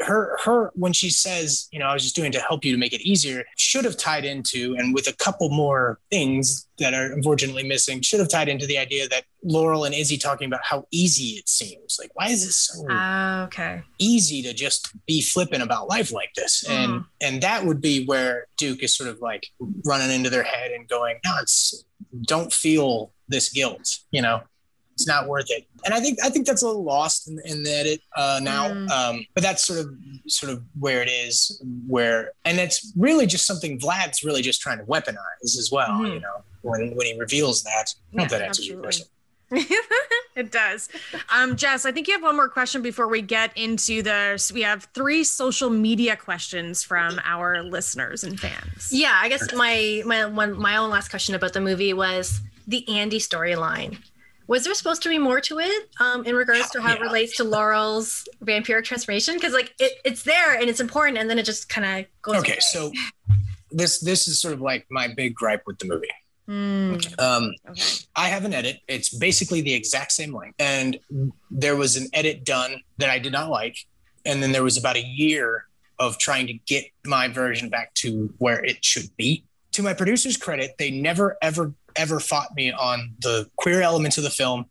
[0.00, 2.78] her her when she says, you know, I was just doing to help you to
[2.78, 7.12] make it easier, should have tied into and with a couple more things that are
[7.12, 10.86] unfortunately missing, should have tied into the idea that Laurel and Izzy talking about how
[10.90, 11.98] easy it seems.
[12.00, 16.32] Like, why is it so uh, okay easy to just be flippant about life like
[16.34, 16.64] this?
[16.66, 16.84] Mm.
[16.84, 19.48] And and that would be where Duke is sort of like
[19.84, 21.84] running into their head and going, no, it's
[22.22, 24.40] don't feel this guilt, you know
[24.96, 25.66] it's not worth it.
[25.84, 28.68] And I think I think that's a little lost in, in the edit uh, now.
[28.68, 28.90] Mm.
[28.90, 29.94] Um, but that's sort of
[30.26, 31.62] sort of where it is.
[31.86, 35.88] Where and it's really just something Vlad's really just trying to weaponize as well.
[35.88, 36.14] Mm.
[36.14, 37.94] You know, when when he reveals that.
[38.10, 39.06] Yeah, Not that answers your question.
[40.34, 40.88] it does.
[41.32, 44.50] Um, Jess, I think you have one more question before we get into the.
[44.54, 48.88] We have three social media questions from our listeners and fans.
[48.90, 52.88] Yeah, I guess my my one my own last question about the movie was the
[52.88, 53.98] Andy storyline
[54.46, 56.96] was there supposed to be more to it um, in regards to how yeah.
[56.96, 59.34] it relates to Laurel's vampiric transformation?
[59.34, 62.36] Because like it, it's there and it's important, and then it just kind of goes.
[62.36, 62.60] Okay, away.
[62.60, 62.92] so
[63.70, 66.08] this this is sort of like my big gripe with the movie.
[66.48, 67.20] Mm.
[67.20, 67.82] Um, okay.
[68.14, 68.78] I have an edit.
[68.86, 70.98] It's basically the exact same length, and
[71.50, 73.76] there was an edit done that I did not like,
[74.24, 75.64] and then there was about a year
[75.98, 79.44] of trying to get my version back to where it should be.
[79.72, 84.24] To my producer's credit, they never ever ever fought me on the queer elements of
[84.24, 84.66] the film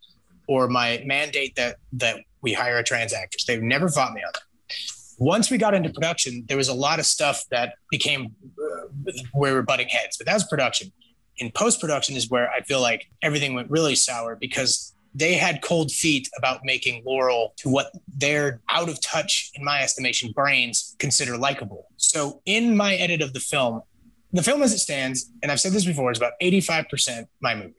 [0.48, 3.46] or my mandate that that we hire a trans actress.
[3.46, 4.44] They've never fought me on that.
[5.18, 9.54] Once we got into production, there was a lot of stuff that became uh, where
[9.54, 10.92] we were butting heads, but that was production.
[11.38, 15.62] In post production is where I feel like everything went really sour because they had
[15.62, 20.96] cold feet about making Laurel to what their out of touch, in my estimation, brains
[21.00, 21.88] consider likable.
[21.96, 23.82] So in my edit of the film,
[24.36, 27.76] the film as it stands, and I've said this before, is about 85% my movie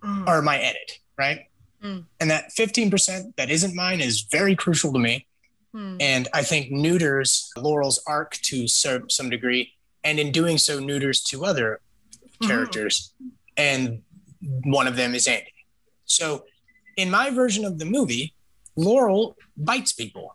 [0.00, 0.26] mm.
[0.26, 1.46] or my edit, right?
[1.82, 2.04] Mm.
[2.20, 5.26] And that 15% that isn't mine is very crucial to me.
[5.74, 5.96] Mm.
[6.00, 11.44] And I think neuters Laurel's arc to some degree, and in doing so, neuters to
[11.44, 11.80] other
[12.14, 12.46] mm-hmm.
[12.46, 13.12] characters.
[13.56, 14.02] And
[14.64, 15.52] one of them is Andy.
[16.06, 16.44] So
[16.96, 18.34] in my version of the movie,
[18.76, 20.34] Laurel bites people.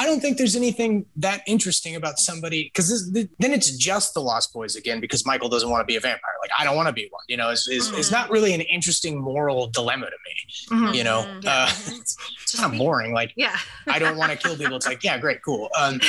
[0.00, 4.50] I don't think there's anything that interesting about somebody because then it's just the Lost
[4.50, 6.32] Boys again because Michael doesn't want to be a vampire.
[6.40, 7.22] Like I don't want to be one.
[7.28, 7.98] You know, it's, it's, mm-hmm.
[7.98, 10.80] it's, not really an interesting moral dilemma to me.
[10.80, 10.94] Mm-hmm.
[10.94, 11.40] You know, mm-hmm.
[11.42, 11.64] yeah.
[11.64, 11.66] uh,
[11.98, 13.12] it's, it's kind of boring.
[13.12, 14.76] Like yeah, I don't want to kill people.
[14.76, 15.68] It's like yeah, great, cool.
[15.78, 16.00] Um,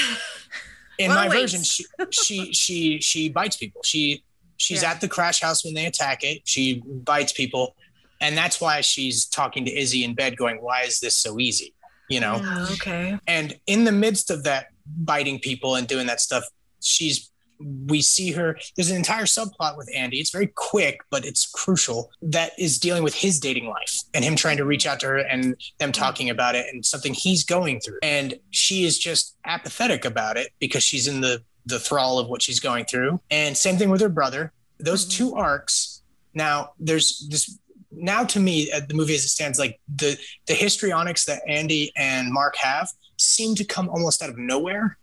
[0.98, 1.42] in well, my wait.
[1.42, 3.82] version, she she she she bites people.
[3.84, 4.24] She
[4.56, 4.92] she's yeah.
[4.92, 6.44] at the crash house when they attack it.
[6.46, 7.76] She bites people,
[8.22, 11.74] and that's why she's talking to Izzy in bed, going, "Why is this so easy?"
[12.12, 12.42] You know.
[12.44, 13.18] Oh, okay.
[13.28, 16.44] And in the midst of that biting people and doing that stuff,
[16.82, 17.32] she's
[17.88, 22.10] we see her there's an entire subplot with andy it's very quick but it's crucial
[22.22, 25.18] that is dealing with his dating life and him trying to reach out to her
[25.18, 30.06] and them talking about it and something he's going through and she is just apathetic
[30.06, 33.78] about it because she's in the the thrall of what she's going through and same
[33.78, 35.18] thing with her brother those mm-hmm.
[35.18, 36.02] two arcs
[36.34, 37.60] now there's this
[37.92, 40.18] now to me uh, the movie as it stands like the
[40.48, 44.98] the histrionics that andy and mark have seem to come almost out of nowhere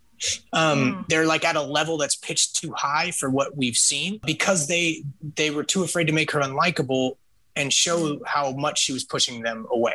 [0.53, 1.09] um, mm.
[1.09, 5.05] they're like at a level that's pitched too high for what we've seen because they
[5.37, 7.17] they were too afraid to make her unlikable
[7.55, 9.95] and show how much she was pushing them away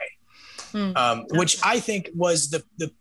[0.72, 0.96] mm.
[0.96, 2.92] um, which i think was the the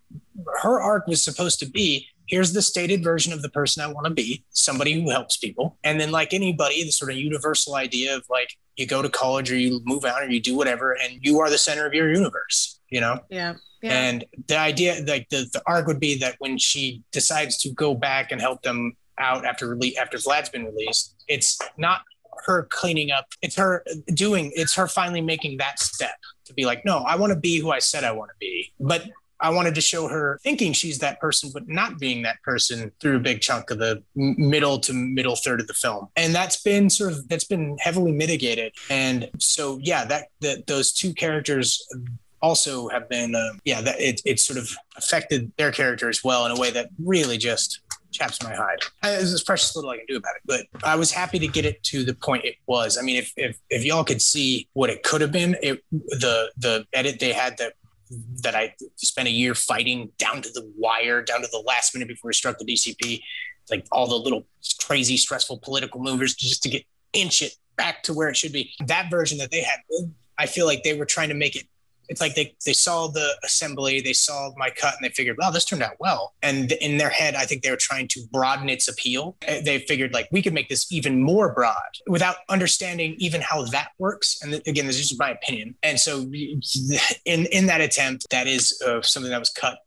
[0.63, 4.07] her arc was supposed to be here's the stated version of the person I want
[4.07, 5.79] to be, somebody who helps people.
[5.85, 9.51] And then, like anybody, the sort of universal idea of like you go to college
[9.51, 12.13] or you move out or you do whatever, and you are the center of your
[12.13, 13.21] universe, you know?
[13.29, 13.55] Yeah.
[13.83, 13.93] yeah.
[13.93, 17.95] And the idea, like the, the arc would be that when she decides to go
[17.95, 22.03] back and help them out after release, after Vlad's been released, it's not
[22.47, 26.17] her cleaning up, it's her doing, it's her finally making that step
[26.47, 28.73] to be like, no, I want to be who I said I want to be.
[28.81, 29.09] But
[29.43, 33.17] I wanted to show her thinking she's that person, but not being that person through
[33.17, 36.09] a big chunk of the middle to middle third of the film.
[36.17, 38.73] And that's been sort of, that's been heavily mitigated.
[38.89, 41.87] And so, yeah, that, that those two characters
[42.41, 46.47] also have been, uh, yeah, that it, it sort of affected their character as well
[46.47, 47.81] in a way that really just
[48.13, 48.79] chaps my hide.
[49.03, 51.83] There's precious little I can do about it, but I was happy to get it
[51.85, 52.99] to the point it was.
[52.99, 56.51] I mean, if if, if y'all could see what it could have been, it the
[56.59, 57.73] the edit they had that
[58.43, 62.09] that I spent a year fighting down to the wire, down to the last minute
[62.09, 63.21] before we struck the DCP,
[63.71, 64.47] like all the little
[64.81, 68.73] crazy, stressful political movers just to get inch it back to where it should be.
[68.87, 69.81] That version that they had,
[70.39, 71.67] I feel like they were trying to make it
[72.13, 75.51] it's like they, they saw the assembly, they saw my cut, and they figured, wow,
[75.51, 76.35] this turned out well.
[76.43, 79.37] And in their head, I think they were trying to broaden its appeal.
[79.41, 83.89] They figured, like, we could make this even more broad without understanding even how that
[83.99, 84.43] works.
[84.43, 85.75] And again, this is just my opinion.
[85.83, 86.21] And so,
[87.25, 89.79] in in that attempt, that is uh, something that was cut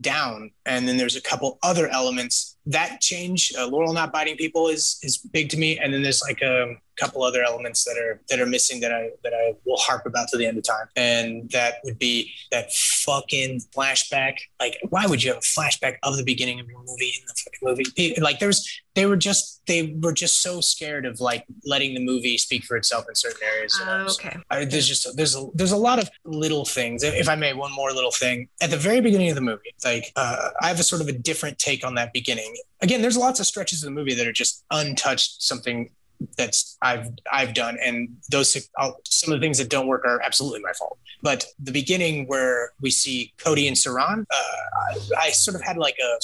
[0.00, 0.50] down.
[0.64, 3.52] And then there's a couple other elements that change.
[3.58, 5.78] Uh, Laurel not biting people is is big to me.
[5.78, 9.10] And then there's like a couple other elements that are that are missing that I
[9.22, 10.88] that I will harp about to the end of time.
[10.96, 14.38] And that would be that fucking flashback.
[14.60, 17.34] Like, why would you have a flashback of the beginning of your movie in the
[17.34, 18.20] fucking movie?
[18.20, 22.38] Like, there's they were just they were just so scared of like letting the movie
[22.38, 23.78] speak for itself in certain areas.
[23.80, 24.36] Uh, okay.
[24.50, 27.02] I, there's just there's a there's a lot of little things.
[27.02, 30.12] If I may, one more little thing at the very beginning of the movie, like
[30.16, 32.54] uh, I have a sort of a different take on that beginning.
[32.80, 35.42] Again, there's lots of stretches of the movie that are just untouched.
[35.42, 35.90] Something
[36.36, 40.20] that's I've I've done, and those I'll, some of the things that don't work are
[40.22, 40.98] absolutely my fault.
[41.22, 45.76] But the beginning where we see Cody and Saran, uh, I, I, sort of had
[45.76, 46.18] like a,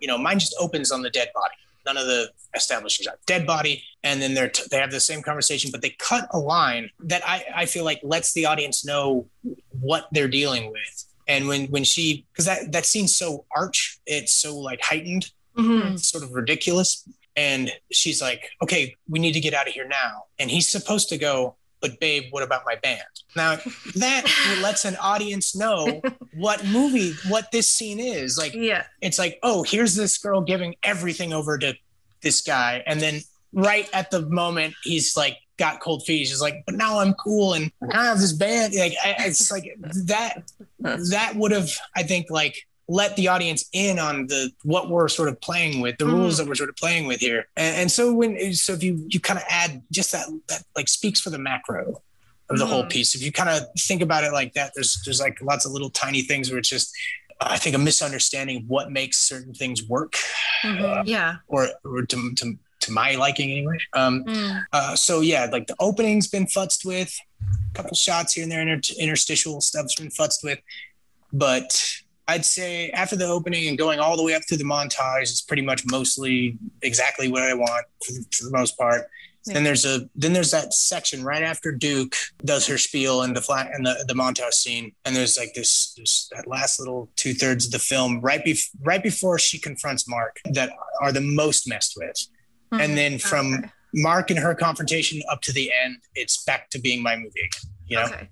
[0.00, 1.54] you know, mine just opens on the dead body.
[1.86, 5.20] None of the establishing shots, dead body, and then they're t- they have the same
[5.20, 9.26] conversation, but they cut a line that I I feel like lets the audience know
[9.80, 11.04] what they're dealing with.
[11.28, 15.94] And when when she because that that scene's so arch, it's so like heightened, mm-hmm.
[15.94, 17.06] it's sort of ridiculous
[17.36, 20.24] and she's like, okay, we need to get out of here now.
[20.38, 23.02] And he's supposed to go, but babe, what about my band?
[23.36, 23.56] Now
[23.96, 26.00] that lets an audience know
[26.34, 28.38] what movie, what this scene is.
[28.38, 31.74] Like, yeah, it's like, oh, here's this girl giving everything over to
[32.22, 32.82] this guy.
[32.86, 33.20] And then
[33.52, 36.18] right at the moment, he's like, got cold feet.
[36.18, 38.74] He's like, but now I'm cool and I have this band.
[38.74, 39.64] Like, it's like
[40.06, 40.42] that,
[40.80, 45.28] that would have, I think, like, let the audience in on the what we're sort
[45.28, 46.12] of playing with the mm.
[46.12, 49.06] rules that we're sort of playing with here and, and so when so if you
[49.08, 52.02] you kind of add just that that like speaks for the macro
[52.50, 52.68] of the mm.
[52.68, 55.64] whole piece if you kind of think about it like that there's there's like lots
[55.64, 56.94] of little tiny things where it's just
[57.40, 60.16] I think a misunderstanding of what makes certain things work.
[60.62, 60.84] Mm-hmm.
[60.84, 61.36] Uh, yeah.
[61.48, 63.78] Or, or to, to, to my liking anyway.
[63.92, 64.64] Um, mm.
[64.72, 68.60] uh, so yeah, like the opening's been futzed with, a couple shots here and there,
[68.60, 70.60] inter- interstitial stuff's been futzed with,
[71.32, 71.94] but
[72.26, 75.42] I'd say after the opening and going all the way up through the montage, it's
[75.42, 79.08] pretty much mostly exactly what I want for, for the most part.
[79.46, 82.16] Then there's a then there's that section right after Duke
[82.46, 85.92] does her spiel and the flat and the the montage scene, and there's like this,
[85.98, 90.08] this that last little two thirds of the film right bef- right before she confronts
[90.08, 90.70] Mark that
[91.02, 92.16] are the most messed with,
[92.72, 92.80] Mhm.
[92.84, 93.68] and then from Okay.
[93.92, 97.50] Mark and her confrontation up to the end, it's back to being my movie.
[97.86, 98.04] You know.
[98.04, 98.28] Okay.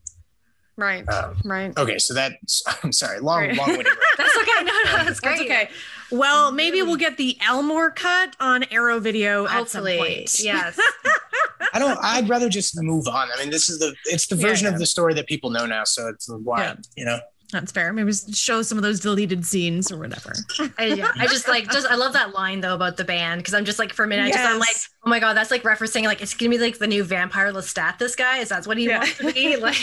[0.76, 1.06] Right.
[1.08, 1.76] Um, right.
[1.76, 3.56] Okay, so that's I'm sorry, long Right.
[3.56, 3.86] long winded.
[4.18, 4.64] That's okay.
[4.64, 5.38] No, no, that's great.
[5.38, 5.68] That's okay.
[6.10, 10.38] Well, maybe we'll get the Elmore cut on Arrow Video at some point.
[10.40, 10.78] yes.
[11.74, 11.98] I don't.
[12.02, 13.28] I'd rather just move on.
[13.34, 14.72] I mean, this is the it's the Yeah, version yeah.
[14.74, 16.74] of the story that people know now, so it's why Yeah.
[16.96, 17.18] you know.
[17.52, 17.92] That's fair.
[17.92, 20.32] Maybe show some of those deleted scenes or whatever.
[20.78, 23.52] I, yeah, I just like just I love that line though about the band because
[23.52, 24.74] I'm just like for a minute I just I'm like
[25.04, 27.98] oh my god that's like referencing like it's gonna be like the new vampire Lestat
[27.98, 29.00] this guy is that's what he Yeah.
[29.00, 29.76] wants to be like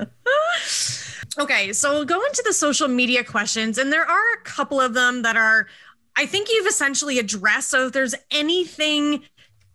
[1.38, 4.94] Okay, so we'll go into the social media questions, and there are a couple of
[4.94, 5.66] them that are,
[6.16, 7.68] I think you've essentially addressed.
[7.68, 9.22] So if there's anything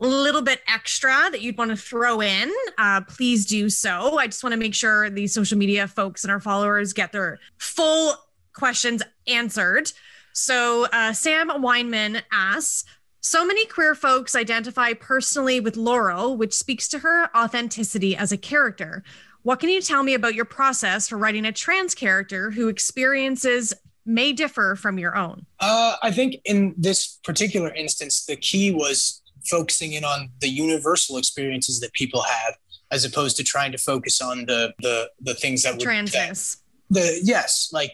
[0.07, 4.17] little bit extra that you'd want to throw in, uh, please do so.
[4.17, 7.39] I just want to make sure the social media folks and our followers get their
[7.57, 8.15] full
[8.53, 9.91] questions answered.
[10.33, 12.85] So uh, Sam Weinman asks,
[13.23, 18.37] so many queer folks identify personally with Laurel, which speaks to her authenticity as a
[18.37, 19.03] character.
[19.43, 23.73] What can you tell me about your process for writing a trans character who experiences
[24.05, 25.45] may differ from your own?
[25.59, 31.17] Uh, I think in this particular instance, the key was focusing in on the universal
[31.17, 32.55] experiences that people have,
[32.91, 36.57] as opposed to trying to focus on the the the things that would Transness.
[36.89, 37.93] the yes, like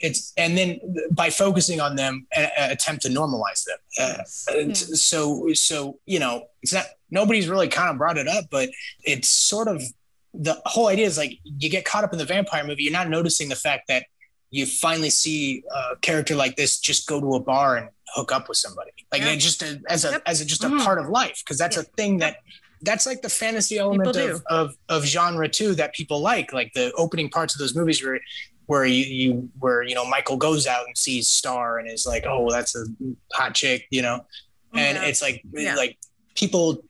[0.00, 0.80] it's and then
[1.12, 3.78] by focusing on them, a, a- attempt to normalize them.
[3.98, 4.46] Uh, Yes.
[4.50, 4.72] Uh, Yeah.
[4.74, 8.68] so so you know it's not nobody's really kind of brought it up but
[9.04, 9.82] it's sort of
[10.34, 13.08] the whole idea is like you get caught up in the vampire movie you're not
[13.10, 14.06] noticing the fact that
[14.50, 15.62] you finally see
[15.92, 19.22] a character like this just go to a bar and hook up with somebody like
[19.22, 19.36] Yeah.
[19.36, 20.22] just a, as a Yep.
[20.26, 20.84] as a, just a Mhm.
[20.84, 22.36] part of life because that's a thing that
[22.82, 26.92] that's like the fantasy element of, of of genre too that people like like the
[26.92, 28.20] opening parts of those movies where
[28.66, 32.24] where you, you where you know Michael goes out and sees Star and is like
[32.26, 32.84] oh that's a
[33.32, 34.24] hot chick you know
[34.74, 35.04] and Yeah.
[35.04, 35.74] it's like Yeah.
[35.76, 35.98] like
[36.34, 36.82] people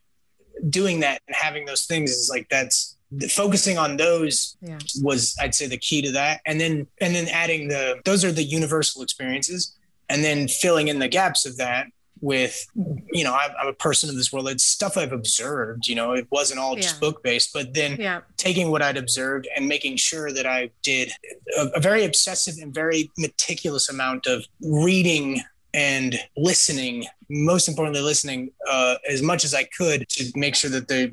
[0.69, 4.79] doing that and having those things is like that's the focusing on those Yeah.
[5.03, 8.33] was i'd say the key to that and then and then adding the those are
[8.33, 9.77] the universal experiences
[10.09, 11.87] and then filling in the gaps of that
[12.21, 12.67] with
[13.13, 16.29] you know I'm, a person of this world it's stuff i've observed you know it
[16.31, 17.01] wasn't all just Yeah.
[17.01, 18.21] book based but then Yeah.
[18.37, 21.11] taking what I'd observed and making sure that I did
[21.59, 25.43] a, a very obsessive and very meticulous amount of reading
[25.75, 27.07] and listening.
[27.31, 31.11] Most importantly, listening uh, as much as I could to make sure that the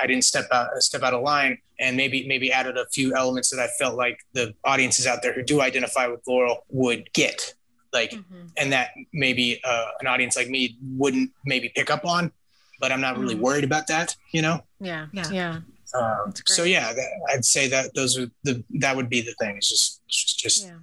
[0.00, 3.48] I didn't step out step out of line, and maybe maybe added a few elements
[3.50, 7.54] that I felt like the audiences out there who do identify with Laurel would get.
[7.92, 8.50] Like Mhm.
[8.56, 12.32] and that maybe uh, an audience like me wouldn't maybe pick up on,
[12.80, 13.40] but I'm not really Mhm.
[13.40, 14.64] worried about that, you know.
[14.80, 15.06] Yeah.
[15.12, 15.30] Yeah.
[15.30, 15.60] Yeah.
[15.94, 19.56] Um, so yeah, that, I'd say that those are the that would be the thing.
[19.58, 20.78] It's just it's just Yeah.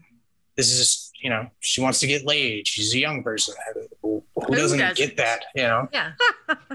[0.56, 2.68] this is just you know she wants to get laid.
[2.68, 3.56] She's a young person.
[4.04, 4.98] Who, who doesn't, doesn't?
[4.98, 5.46] get that?
[5.56, 5.90] You know.
[5.92, 6.12] yeah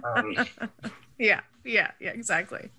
[0.04, 0.36] Um,
[1.18, 1.42] Yeah.
[1.64, 1.92] Yeah.
[2.00, 2.10] Yeah.
[2.10, 2.70] Exactly.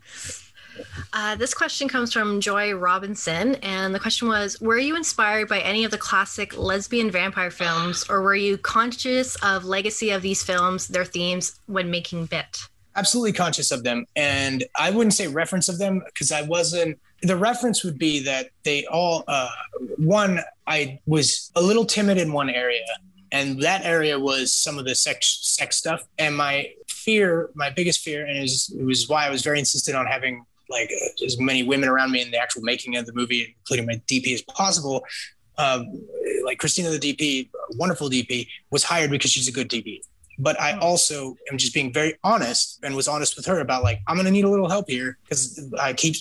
[1.13, 5.59] Uh, this question comes from Joy Robinson, and the question was: Were you inspired by
[5.59, 10.43] any of the classic lesbian vampire films, or were you conscious of legacy of these
[10.43, 12.59] films, their themes, when making Bit?
[12.95, 16.99] absolutely conscious of them, and I wouldn't say reference of them because I wasn't.
[17.21, 19.23] The reference would be that they all.
[19.27, 19.49] Uh,
[19.97, 22.85] one, I was a little timid in one area,
[23.31, 26.03] and that area was some of the sex sex stuff.
[26.17, 29.59] And my fear, my biggest fear, and it was, it was why I was very
[29.59, 33.05] insistent on having like uh, as many women around me in the actual making of
[33.05, 35.03] the movie, including my DP as possible.
[35.57, 35.85] Um,
[36.45, 40.01] like Christina, the DP, wonderful DP, was hired because she's a good DP.
[40.37, 40.79] But I Hmm.
[40.81, 44.25] also am just being very honest and was honest with her about like I'm going
[44.25, 46.15] to need a little help here because I keep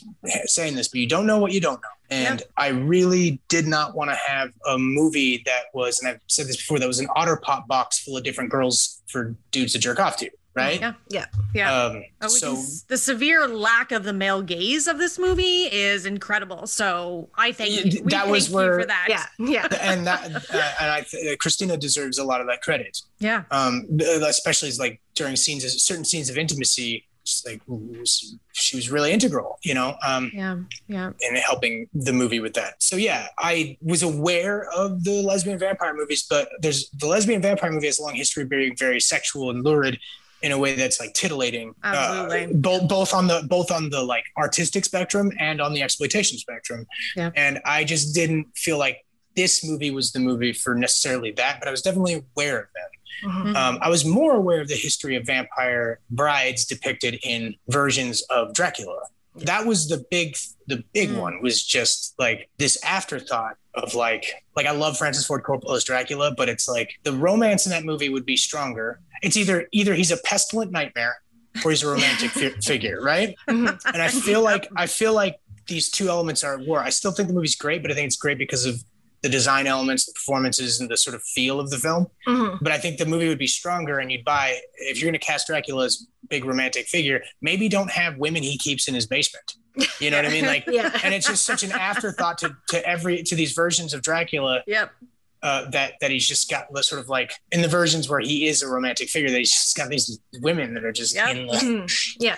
[0.47, 1.89] saying this, but you don't know what you don't know.
[2.11, 6.47] And I really did not want to have a movie that was, and I've said
[6.47, 9.81] this before, that was an otter pop box full of different girls for dudes to
[9.81, 10.81] jerk off to, right?
[10.81, 10.93] Yeah.
[11.09, 11.27] Yeah.
[11.55, 11.73] Yeah.
[11.85, 16.07] Um, Oh, so can the severe lack of the male gaze of this movie is
[16.07, 16.67] incredible.
[16.67, 18.03] So I thank you.
[18.03, 19.07] We that was where- for that.
[19.09, 19.69] Yeah, yeah.
[19.81, 22.99] and that uh, and I th- Christina deserves a lot of that credit.
[23.19, 23.45] Yeah.
[23.51, 29.11] Um, especially like during scenes, certain scenes of intimacy, just like was, she was really
[29.13, 30.57] integral, you know, um, Yeah.
[30.89, 31.13] Yeah.
[31.21, 32.83] in helping the movie with that.
[32.83, 37.71] So yeah, I was aware of the lesbian vampire movies, but there's the lesbian vampire
[37.73, 39.99] movie has a long history of being very sexual and lurid
[40.45, 41.75] in a way that's like titillating.
[41.83, 46.37] uh, both both on the both on the like artistic spectrum and on the exploitation
[46.37, 46.87] spectrum.
[47.17, 47.31] Yeah.
[47.35, 48.99] And I just didn't feel like
[49.37, 52.91] this movie was the movie for necessarily that, but I was definitely aware of them.
[53.31, 53.57] Mhm.
[53.57, 58.53] Um, I was more aware of the history of vampire brides depicted in versions of
[58.53, 59.01] Dracula.
[59.37, 61.19] That was the big, the big Mm.
[61.21, 64.27] one was just like this afterthought of like,
[64.57, 68.09] like I love Francis Ford Coppola's Dracula, but it's like the romance in that movie
[68.09, 69.01] would be stronger.
[69.23, 71.17] It's either either he's a pestilent nightmare
[71.65, 73.35] or he's a romantic fi- figure, right?
[73.49, 73.81] Mhm.
[73.93, 76.81] And I feel like I feel like these two elements are at war.
[76.81, 78.83] I still think the movie's great, but I think it's great because of
[79.25, 82.59] the design elements, the performances, and the sort of feel of the film Mhm.
[82.61, 85.27] but I think the movie would be stronger and you'd buy if you're going to
[85.27, 89.55] cast Dracula as big romantic figure, maybe don't have women he keeps in his basement.
[89.99, 90.45] You know what I mean?
[90.47, 90.91] Like, Yeah.
[91.03, 94.93] and it's just such an afterthought to, to every to these versions of Dracula Yep.
[95.45, 98.63] Uh, that that he's just got sort of like in the versions where he is
[98.63, 101.29] a romantic figure that he's just got these women that are just Yep.
[101.37, 102.17] in the, Mhm.
[102.19, 102.37] Yeah.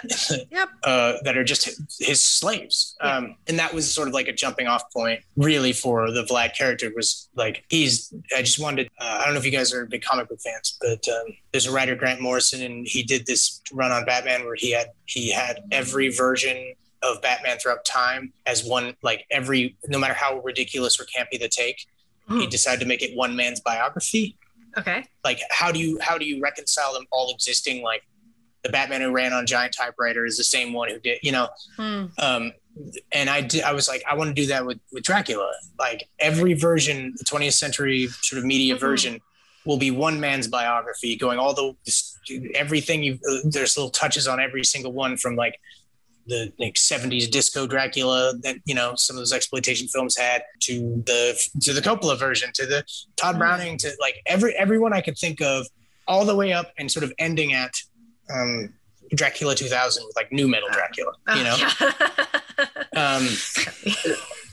[0.83, 2.97] uh, that are just his, slaves.
[3.01, 6.57] Um, and that was sort of like a jumping off point, really, for the Vlad
[6.57, 6.91] character.
[6.95, 8.13] Was like he's.
[8.37, 8.89] I just wanted.
[9.01, 11.67] Uh, I don't know if you guys are big comic book fans, but um, there's
[11.67, 15.31] a writer Grant Morrison, and he did this run on Batman where he had he
[15.31, 20.99] had every version of Batman throughout time as one like every no matter how ridiculous
[20.99, 21.87] or campy the take,
[22.29, 22.51] he Mhm.
[22.51, 24.37] decided to make it one man's biography
[24.79, 25.05] Okay.
[25.25, 28.03] like how do you how do you reconcile them all existing like
[28.63, 31.49] the batman who ran on giant typewriter is the same one who did you know
[31.77, 32.07] Hmm.
[32.19, 32.53] um
[33.13, 36.09] and i did i was like i want to do that with with dracula like
[36.19, 38.81] every version the 20th century sort of media Mhm.
[38.81, 39.21] version
[39.65, 41.75] will be one man's biography going all the
[42.55, 45.59] everything you there's little touches on every single one from like
[46.29, 51.03] the like 70s disco Dracula that you know some of those exploitation films had to
[51.07, 52.85] the to the Coppola version to the
[53.17, 53.39] Tod Mhm.
[53.39, 55.67] Browning to like every everyone I could think of
[56.09, 57.75] all the way up and sort of ending at
[58.31, 58.73] um
[59.15, 61.57] Dracula 2000 with like new metal Dracula you know
[62.97, 63.29] um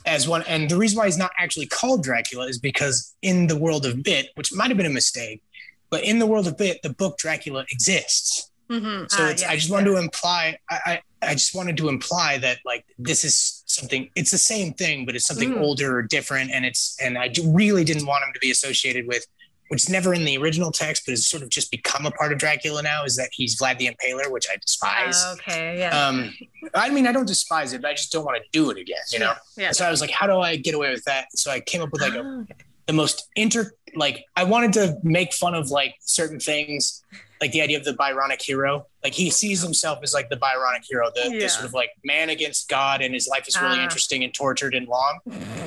[0.06, 3.58] as one and the reason why he's not actually called Dracula is because in the
[3.58, 5.42] world of Bit which might have been a mistake
[5.90, 9.12] but in the world of Bit the book Dracula exists Mhm.
[9.12, 12.38] so Ah, it's, I just wanted to imply, I, I, I just wanted to imply
[12.40, 14.10] that like this is something.
[14.16, 15.62] It's the same thing, but it's something Mhm.
[15.62, 19.26] older or different, and it's and I really didn't want him to be associated with,
[19.70, 22.32] which is never in the original text, but has sort of just become a part
[22.34, 23.04] of Dracula now.
[23.06, 25.24] Is that he's Vlad the Impaler, which I despise.
[25.34, 25.80] okay.
[25.80, 26.08] Yeah.
[26.08, 26.34] Um,
[26.76, 28.98] I mean, I don't despise it, but I just don't want to do it again.
[29.12, 29.34] You know.
[29.58, 29.72] Yeah.
[29.72, 31.28] So I was like, how do I get away with that?
[31.38, 32.46] So I came up with like a Oh,
[32.88, 37.02] the most inter like I wanted to make fun of like certain things,
[37.44, 38.88] like the idea of the Byronic hero.
[39.04, 42.30] Like he sees himself as like the Byronic hero, the, the sort of like man
[42.30, 43.84] against God, and his life is really Ah.
[43.84, 45.20] interesting and tortured and long,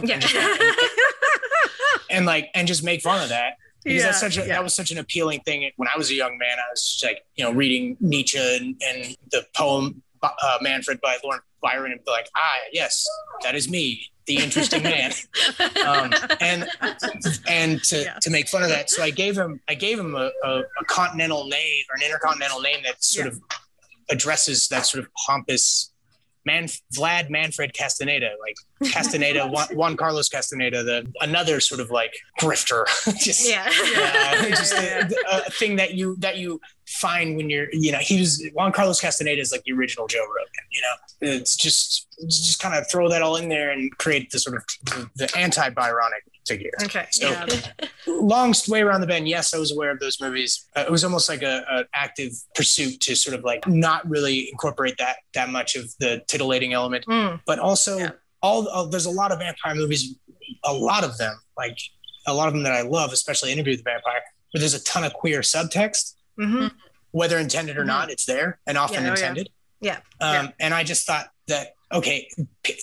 [0.03, 0.21] Yeah.
[2.11, 3.55] and like and just make fun of that.
[3.85, 4.47] Because that's such a yeah.
[4.49, 6.59] that was such an appealing thing when I was a young man.
[6.59, 11.19] I was just like you know reading Nietzsche and, and the poem uh, Manfred by
[11.23, 13.07] Lawrence Byron and be like ah yes
[13.43, 15.13] that is me the interesting man
[15.87, 16.69] um, and
[17.49, 18.19] and to, Yeah.
[18.23, 20.85] to make fun of that, so I gave him I gave him a, a, a
[20.87, 23.33] continental name or an intercontinental name that sort Yeah.
[23.33, 23.41] of
[24.11, 25.93] addresses that sort of pompous
[26.47, 32.15] man Vlad Manfred Castaneda, like Castaneda Juan, Juan Carlos Castaneda, the another sort of like
[32.41, 32.87] grifter,
[33.23, 33.67] just yeah.
[33.67, 38.21] uh, just a, a thing that you that you find when you're you know he
[38.21, 41.33] was Juan Carlos Castaneda is like the original Joe Rogan, you know?
[41.35, 44.65] It's just just kind of throw that all in there and create the sort of
[44.85, 46.71] the, the anti-Byronic figure.
[46.85, 47.07] Okay.
[47.11, 47.47] So- yeah.
[48.07, 49.29] Long way around the bend.
[49.29, 50.67] Yes, I was aware of those movies.
[50.77, 54.49] Uh, it was almost like a, a active pursuit to sort of like not really
[54.51, 57.41] incorporate that that much of the titillating element, Mm.
[57.47, 58.11] but also Yeah.
[58.43, 60.15] all there's a lot of vampire movies,
[60.65, 61.79] a lot of them, like
[62.27, 64.21] a lot of them that I love, especially Interview with the Vampire,
[64.53, 66.71] where there's a ton of queer subtext, Mhm.
[67.11, 67.87] whether intended or Mhm.
[67.89, 69.11] not, it's there and often Yeah, oh, yeah.
[69.13, 69.51] intended.
[69.81, 69.97] Yeah.
[70.21, 70.51] Um, Yeah.
[70.61, 72.29] And I just thought that okay,
[72.65, 72.81] p-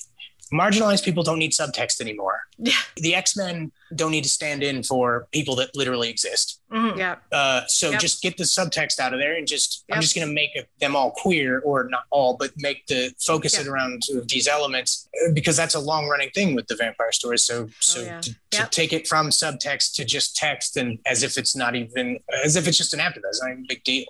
[0.54, 2.40] marginalized people don't need subtext anymore.
[2.58, 2.74] Yeah.
[2.98, 6.62] The X Men don't need to stand in for people that literally exist.
[6.72, 6.98] Mhm.
[6.98, 7.16] Yeah.
[7.32, 8.00] Uh, so Yep.
[8.00, 10.96] just get the subtext out of there and just I'm just going to make them
[10.96, 15.58] all queer or not all, but make the focus it around these elements uh, because
[15.58, 17.44] that's a long running thing with the vampire stories.
[17.44, 18.22] So so Oh, yeah.
[18.22, 18.72] to, to Yep.
[18.72, 22.68] take it from subtext to just text and as if it's not even as if
[22.68, 24.06] it's just an afterthought, it's not even a big deal.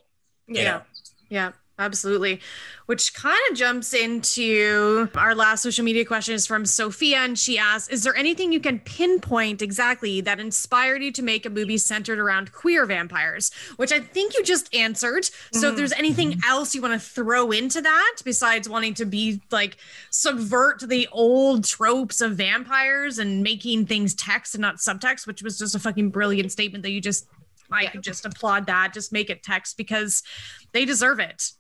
[0.48, 0.64] you Yeah.
[0.64, 0.82] know?
[1.30, 2.40] Yeah, absolutely.
[2.86, 7.58] Which kind of jumps into our last social media question is from Sophia, and she
[7.58, 11.78] asks Is there anything you can pinpoint exactly that inspired you to make a movie
[11.78, 13.52] centered around queer vampires?
[13.78, 15.26] Which I think you just answered.
[15.52, 15.78] So, if Mhm.
[15.78, 19.78] there's anything else you want to throw into that besides wanting to be like
[20.10, 25.58] subvert the old tropes of vampires and making things text and not subtext, which was
[25.58, 27.26] just a fucking brilliant statement that you just,
[27.74, 28.94] I could just applaud that.
[28.94, 30.24] Just make it text because
[30.72, 31.52] they deserve it.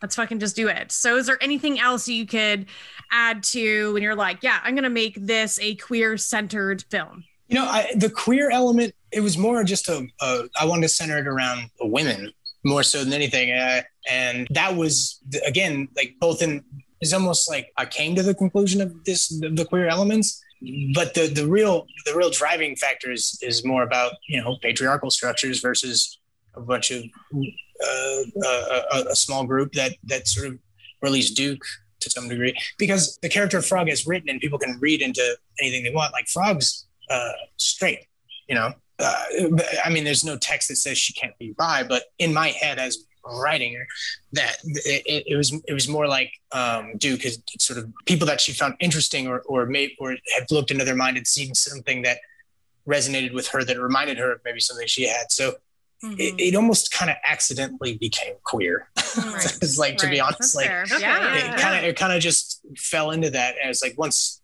[0.00, 0.90] Let's fucking just do it.
[0.90, 2.66] So, is there anything else you could
[3.12, 7.24] add to when you're like, yeah, I'm going to make this a queer centered film?
[7.48, 10.88] You know, I, the queer element, it was more just a, a I wanted to
[10.88, 12.32] center it around women
[12.64, 13.52] more so than anything.
[13.52, 16.64] Uh, and that was, again, like both in,
[17.00, 20.42] it's almost like I came to the conclusion of this, the, the queer elements.
[20.94, 25.10] But the, the real the real driving factor is is more about you know patriarchal
[25.10, 26.18] structures versus
[26.54, 27.02] a bunch of
[27.34, 30.58] uh, a, a, a small group that that sort of
[31.00, 31.64] released Duke
[32.00, 35.36] to some degree because the character of Frog is written and people can read into
[35.60, 36.12] anything they want.
[36.12, 38.06] Like Frog's uh, straight,
[38.48, 38.72] you know.
[38.98, 39.24] Uh,
[39.84, 42.78] I mean, there's no text that says she can't be bi, but in my head,
[42.78, 43.86] as writing her,
[44.32, 48.40] that it, it, was it was more like um, Duke is sort of people that
[48.40, 52.02] she found interesting or or made or had looked into their mind and seen something
[52.02, 52.18] that
[52.86, 55.30] resonated with her that reminded her of maybe something she had.
[55.30, 55.54] So
[56.04, 56.18] Mm-hmm.
[56.18, 58.88] It, it, almost kind of accidentally became queer.
[58.96, 59.44] Right.
[59.62, 60.12] it's like to right.
[60.12, 61.54] be honest, That's like yeah.
[61.54, 63.54] it kind of it kind of just fell into that.
[63.60, 64.40] And it's like once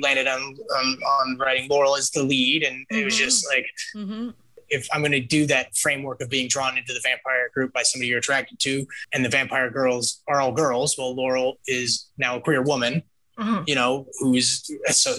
[0.00, 2.96] landed on, on on writing Laurel as the lead, and mm-hmm.
[2.96, 3.54] it was just mm-hmm.
[3.54, 4.30] like mm-hmm.
[4.72, 7.82] If I'm going to do that framework of being drawn into the vampire group by
[7.82, 12.36] somebody you're attracted to, and the vampire girls are all girls, well, Laurel is now
[12.36, 13.02] a queer woman
[13.38, 13.62] mm-hmm.
[13.66, 15.14] you know, who's so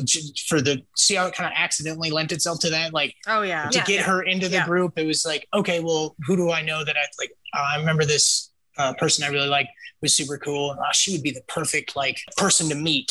[0.48, 3.70] for the see how it kind of accidentally lent itself to that, like oh yeah,
[3.70, 3.86] to yeah.
[3.86, 4.66] get her into the yeah.
[4.66, 7.32] group, it was like okay, well, who do I know that I like?
[7.54, 9.68] Uh, I remember this uh, person I really like
[10.02, 10.72] was super cool.
[10.72, 13.08] Uh, she would be the perfect like person to meet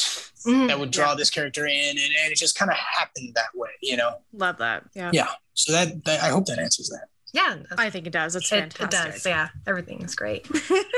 [0.46, 1.16] mm, that would draw yeah.
[1.16, 4.14] this character in, and, and it just kind of happened that way, you know.
[4.32, 4.84] Love that.
[4.94, 5.10] Yeah.
[5.12, 5.28] Yeah.
[5.54, 7.08] So that, that I hope that answers that.
[7.32, 8.36] Yeah, I think it does.
[8.36, 8.80] It's fantastic.
[8.80, 9.26] It, it does.
[9.26, 10.46] Yeah, everything's great.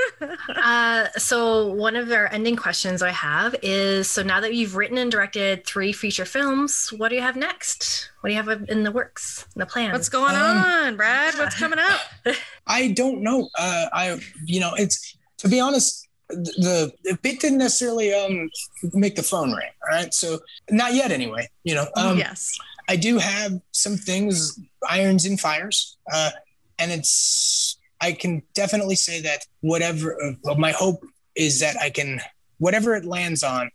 [0.48, 4.98] uh, so one of our ending questions I have is: so now that you've written
[4.98, 8.10] and directed three feature films, what do you have next?
[8.20, 9.92] What do you have in the works, in the plan?
[9.92, 11.34] What's going um, on, Brad?
[11.36, 12.00] What's coming up?
[12.66, 13.48] I don't know.
[13.56, 18.50] Uh, I, you know, it's to be honest, the, the bit didn't necessarily um
[18.92, 19.70] make the phone ring.
[19.84, 21.48] All right, so not yet, anyway.
[21.62, 21.86] You know.
[21.96, 22.58] Um, yes.
[22.88, 24.58] I do have some things,
[24.88, 26.30] irons and fires, uh,
[26.78, 27.78] and it's.
[28.00, 31.02] I can definitely say that whatever uh, my hope
[31.34, 32.20] is that I can
[32.58, 33.70] whatever it lands on,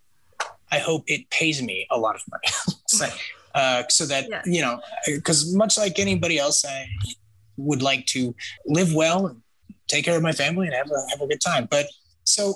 [0.72, 3.07] I hope it pays me a lot of money, so,
[3.55, 4.41] uh, so that yeah.
[4.45, 6.88] you know, because much like anybody else, I
[7.57, 8.36] would like to
[8.66, 9.41] live well, and
[9.88, 11.68] take care of my family, and have a have a good time.
[11.70, 11.88] But
[12.24, 12.53] so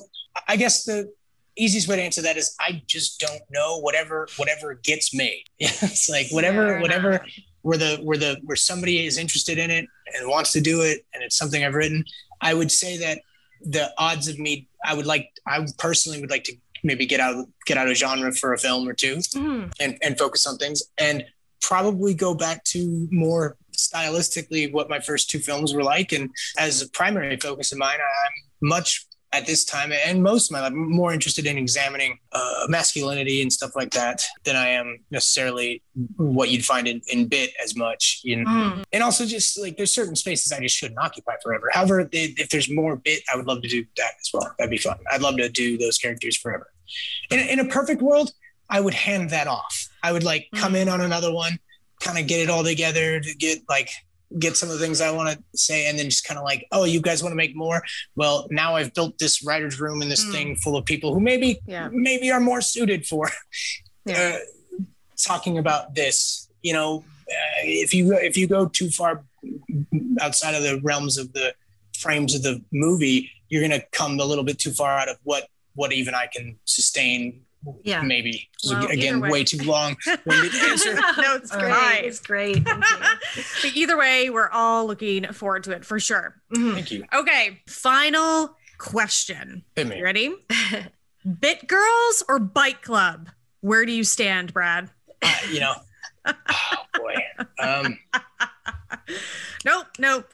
[0.47, 1.11] I guess the
[1.57, 5.43] easiest way to answer that is I just don't know whatever whatever gets made.
[5.59, 7.25] it's like whatever whatever
[7.61, 11.05] where the where the where somebody is interested in it and wants to do it
[11.13, 12.05] and it's something I've written.
[12.41, 13.21] I would say that
[13.61, 17.47] the odds of me I would like I personally would like to maybe get out
[17.65, 19.71] get out of genre for a film or 2 mm.
[19.79, 21.23] and and focus on things and
[21.61, 26.29] probably go back to more stylistically what my first two films were like and
[26.59, 30.61] as a primary focus of mine I'm much at this time and most of my
[30.61, 34.99] life I'm more interested in examining uh, masculinity and stuff like that than I am
[35.11, 35.81] necessarily
[36.17, 38.84] what you'd find in, in bit as much you know mm.
[38.93, 41.69] and also just like there's certain spaces I just shouldn't occupy forever.
[41.73, 44.53] However if there's more bit I would love to do that as well.
[44.57, 44.97] That'd be fun.
[45.11, 46.71] I'd love to do those characters forever.
[47.31, 48.31] In, in a perfect world
[48.69, 49.89] I would hand that off.
[50.03, 50.84] I would like come mm.
[50.84, 51.59] in on another one
[52.03, 53.89] kind of get it all together to get like
[54.39, 56.67] get some of the things I want to say, and then just kind of like,
[56.71, 57.84] oh, you guys want to make more?
[58.15, 60.31] Well, now I've built this writer's room and this mm.
[60.31, 61.89] thing full of people who maybe yeah.
[61.91, 63.29] maybe are more suited for
[64.05, 64.38] yeah.
[64.39, 64.84] uh,
[65.17, 66.49] talking about this.
[66.61, 69.23] You know, uh, if you if you go too far
[70.21, 71.53] outside of the realms of the
[71.97, 75.17] frames of the movie, you're going to come a little bit too far out of
[75.23, 77.41] what what even I can sustain
[77.84, 78.01] yeah.
[78.01, 78.49] Maybe.
[78.66, 79.30] Well, again way.
[79.30, 79.43] way.
[79.43, 79.95] too long
[80.26, 80.95] winded answer.
[80.95, 81.72] No it's great.
[81.72, 82.05] right.
[82.05, 82.66] it's great.
[83.74, 86.41] Either way we're all looking forward to it for sure.
[86.55, 86.74] Mm-hmm.
[86.74, 87.03] thank you.
[87.14, 89.64] Okay final question.
[89.78, 90.34] You ready?
[91.39, 93.30] Bit girls or bike club?
[93.61, 94.89] Where do you stand brad?
[95.22, 95.74] Uh, you know
[96.26, 97.16] oh boy.
[97.59, 97.99] Um
[99.66, 100.34] nope nope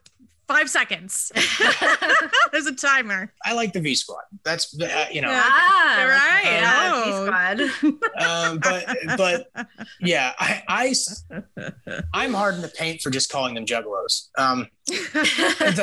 [0.50, 1.32] Five seconds.
[2.52, 3.32] There's a timer.
[3.45, 4.24] I like the V Squad.
[4.43, 5.30] That's uh, you know.
[5.32, 6.64] Ah, right.
[6.66, 8.20] Uh, V Squad.
[8.20, 9.52] um, but but
[10.02, 10.95] yeah, I, I
[12.16, 14.30] I'm hard in the paint for just calling them juggalos.
[14.39, 15.80] Um, because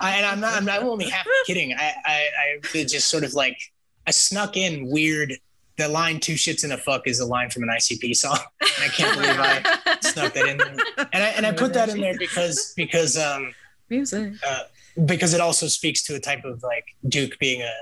[0.00, 1.74] I, and I'm not I'm not only half kidding.
[1.74, 3.58] I I, I just sort of like
[4.06, 5.34] I snuck in weird
[5.78, 8.38] the line two shits in a fuck is a line from an ICP song.
[8.60, 10.76] I can't believe I snuck that in there.
[11.12, 13.54] And I and I put that in there because because um
[13.88, 14.34] music.
[14.46, 14.64] Uh,
[15.06, 17.72] because it also speaks to a type of like Duke being a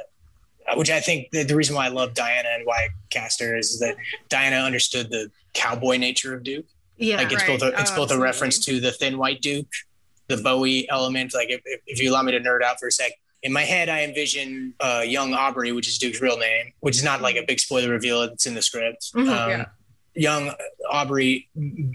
[0.77, 3.57] which I think the, the reason why I love Diana and why I cast her
[3.57, 3.97] is that
[4.29, 6.67] Diana understood the cowboy nature of Duke.
[6.99, 7.59] Yeah, like it's right.
[7.59, 8.17] both a, it's oh, both absolutely.
[8.17, 9.69] a reference to the thin white Duke,
[10.27, 11.35] the Bowie element.
[11.35, 13.13] Like if, if you allow me to nerd out for a sec,
[13.47, 17.05] in my head, I envision uh, young Aubrey, which is Duke's real name, which is
[17.05, 18.23] not like a big spoiler reveal.
[18.23, 19.13] It's in the script.
[19.15, 19.65] Mm-hmm, um, yeah.
[20.15, 20.53] young
[20.91, 21.49] Aubrey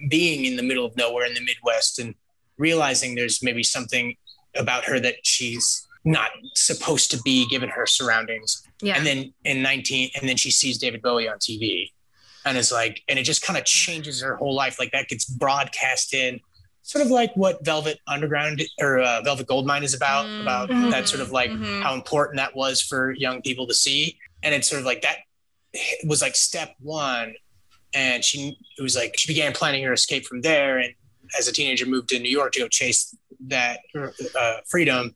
[0.08, 2.16] being in the middle of nowhere in the Midwest and
[2.58, 4.16] realizing there's maybe something
[4.56, 8.66] about her that she's not supposed to be given her surroundings.
[8.82, 8.96] Yeah.
[8.96, 11.92] And then in 19, and then she sees David Bowie on TV
[12.46, 14.80] and is like, and it just kind of changes her whole life.
[14.80, 16.40] Like that gets broadcast in
[16.84, 20.42] sort of like what Velvet Underground or uh, Velvet Goldmine is about, Mm.
[20.42, 20.92] about Mhm.
[20.92, 21.84] that sort of like Mhm.
[21.84, 24.18] how important that was for young people to see.
[24.44, 25.18] And it's sort of like that
[26.06, 27.36] was like step one.
[27.94, 30.80] And she, it was like she began planning her escape from there.
[30.80, 30.94] And
[31.38, 33.16] as a teenager, moved to New York to go chase
[33.48, 35.14] that uh, freedom.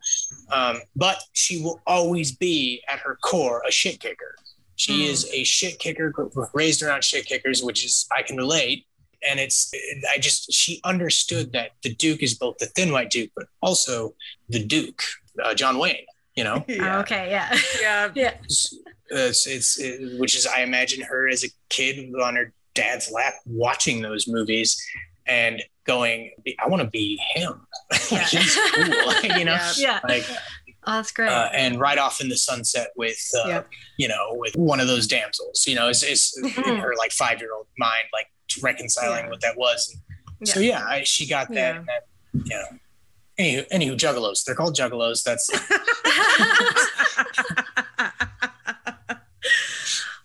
[0.51, 4.35] Um, but she will always be at her core a shit kicker.
[4.77, 5.09] She Mm.
[5.09, 6.13] is a shit kicker,
[6.53, 8.85] raised around shit kickers, which is I can relate.
[9.29, 9.71] And it's
[10.13, 14.13] I just she understood that the Duke is both the thin white Duke, but also
[14.49, 15.01] the Duke,
[15.43, 16.05] uh, John Wayne.
[16.35, 17.29] You know, Oh, okay.
[17.29, 17.57] Yeah.
[17.81, 18.09] Yeah.
[18.15, 18.31] yeah.
[18.43, 18.77] it's,
[19.09, 23.35] it's, it's it, which is I imagine her as a kid on her dad's lap
[23.45, 24.77] watching those movies
[25.25, 26.31] and going,
[26.63, 27.65] I want to be him.
[27.91, 27.97] Yeah.
[28.17, 29.53] like, he's cool, you know.
[29.53, 29.71] Yeah.
[29.77, 29.99] Yeah.
[30.07, 30.25] Like
[30.87, 31.29] Oh, that's great.
[31.29, 33.63] uh, and right off in the sunset with uh, Yeah.
[33.97, 37.39] you know with one of those damsels you know is, is in her like five
[37.39, 38.27] year old mind like
[38.61, 39.29] reconciling Yeah.
[39.29, 39.97] what that was
[40.43, 41.75] so yeah I, she got that Yeah.
[41.77, 42.65] and that you know
[43.39, 45.49] anywho, anywho juggalos they're called juggalos that's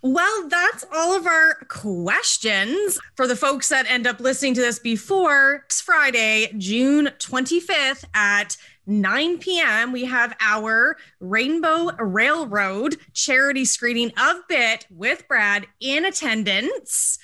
[0.02, 2.98] Well, that's all of our questions.
[3.16, 8.56] For the folks that end up listening to this before it's Friday, June 25th at
[8.86, 17.18] 9 p.m., we have our Rainbow Railroad charity screening of Bit with Brad in attendance.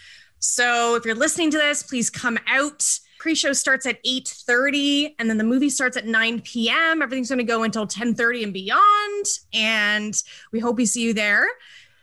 [0.47, 3.01] So if you're listening to this, please come out.
[3.19, 7.03] Pre-show starts at 8:30 and then the movie starts at 9 p.m.
[7.03, 9.27] Everything's going to go until 10:30 and beyond.
[9.53, 10.15] And
[10.53, 11.49] we hope we see you there.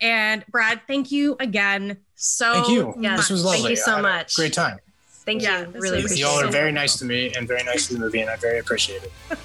[0.02, 1.98] And Brad, thank you again.
[2.16, 3.60] So thank you Yes, this was lovely.
[3.60, 4.36] thank you so I much.
[4.36, 4.80] great time
[5.26, 5.66] Thank Yeah, you.
[5.68, 8.00] this Really was- appreciate y'all are very nice to me and very nice to the
[8.00, 9.12] movie and I very appreciate it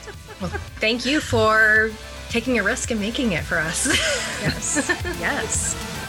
[0.81, 1.91] Thank you for
[2.31, 3.87] taking a risk and making it for us.
[4.43, 4.89] Yes.
[5.21, 6.08] yes.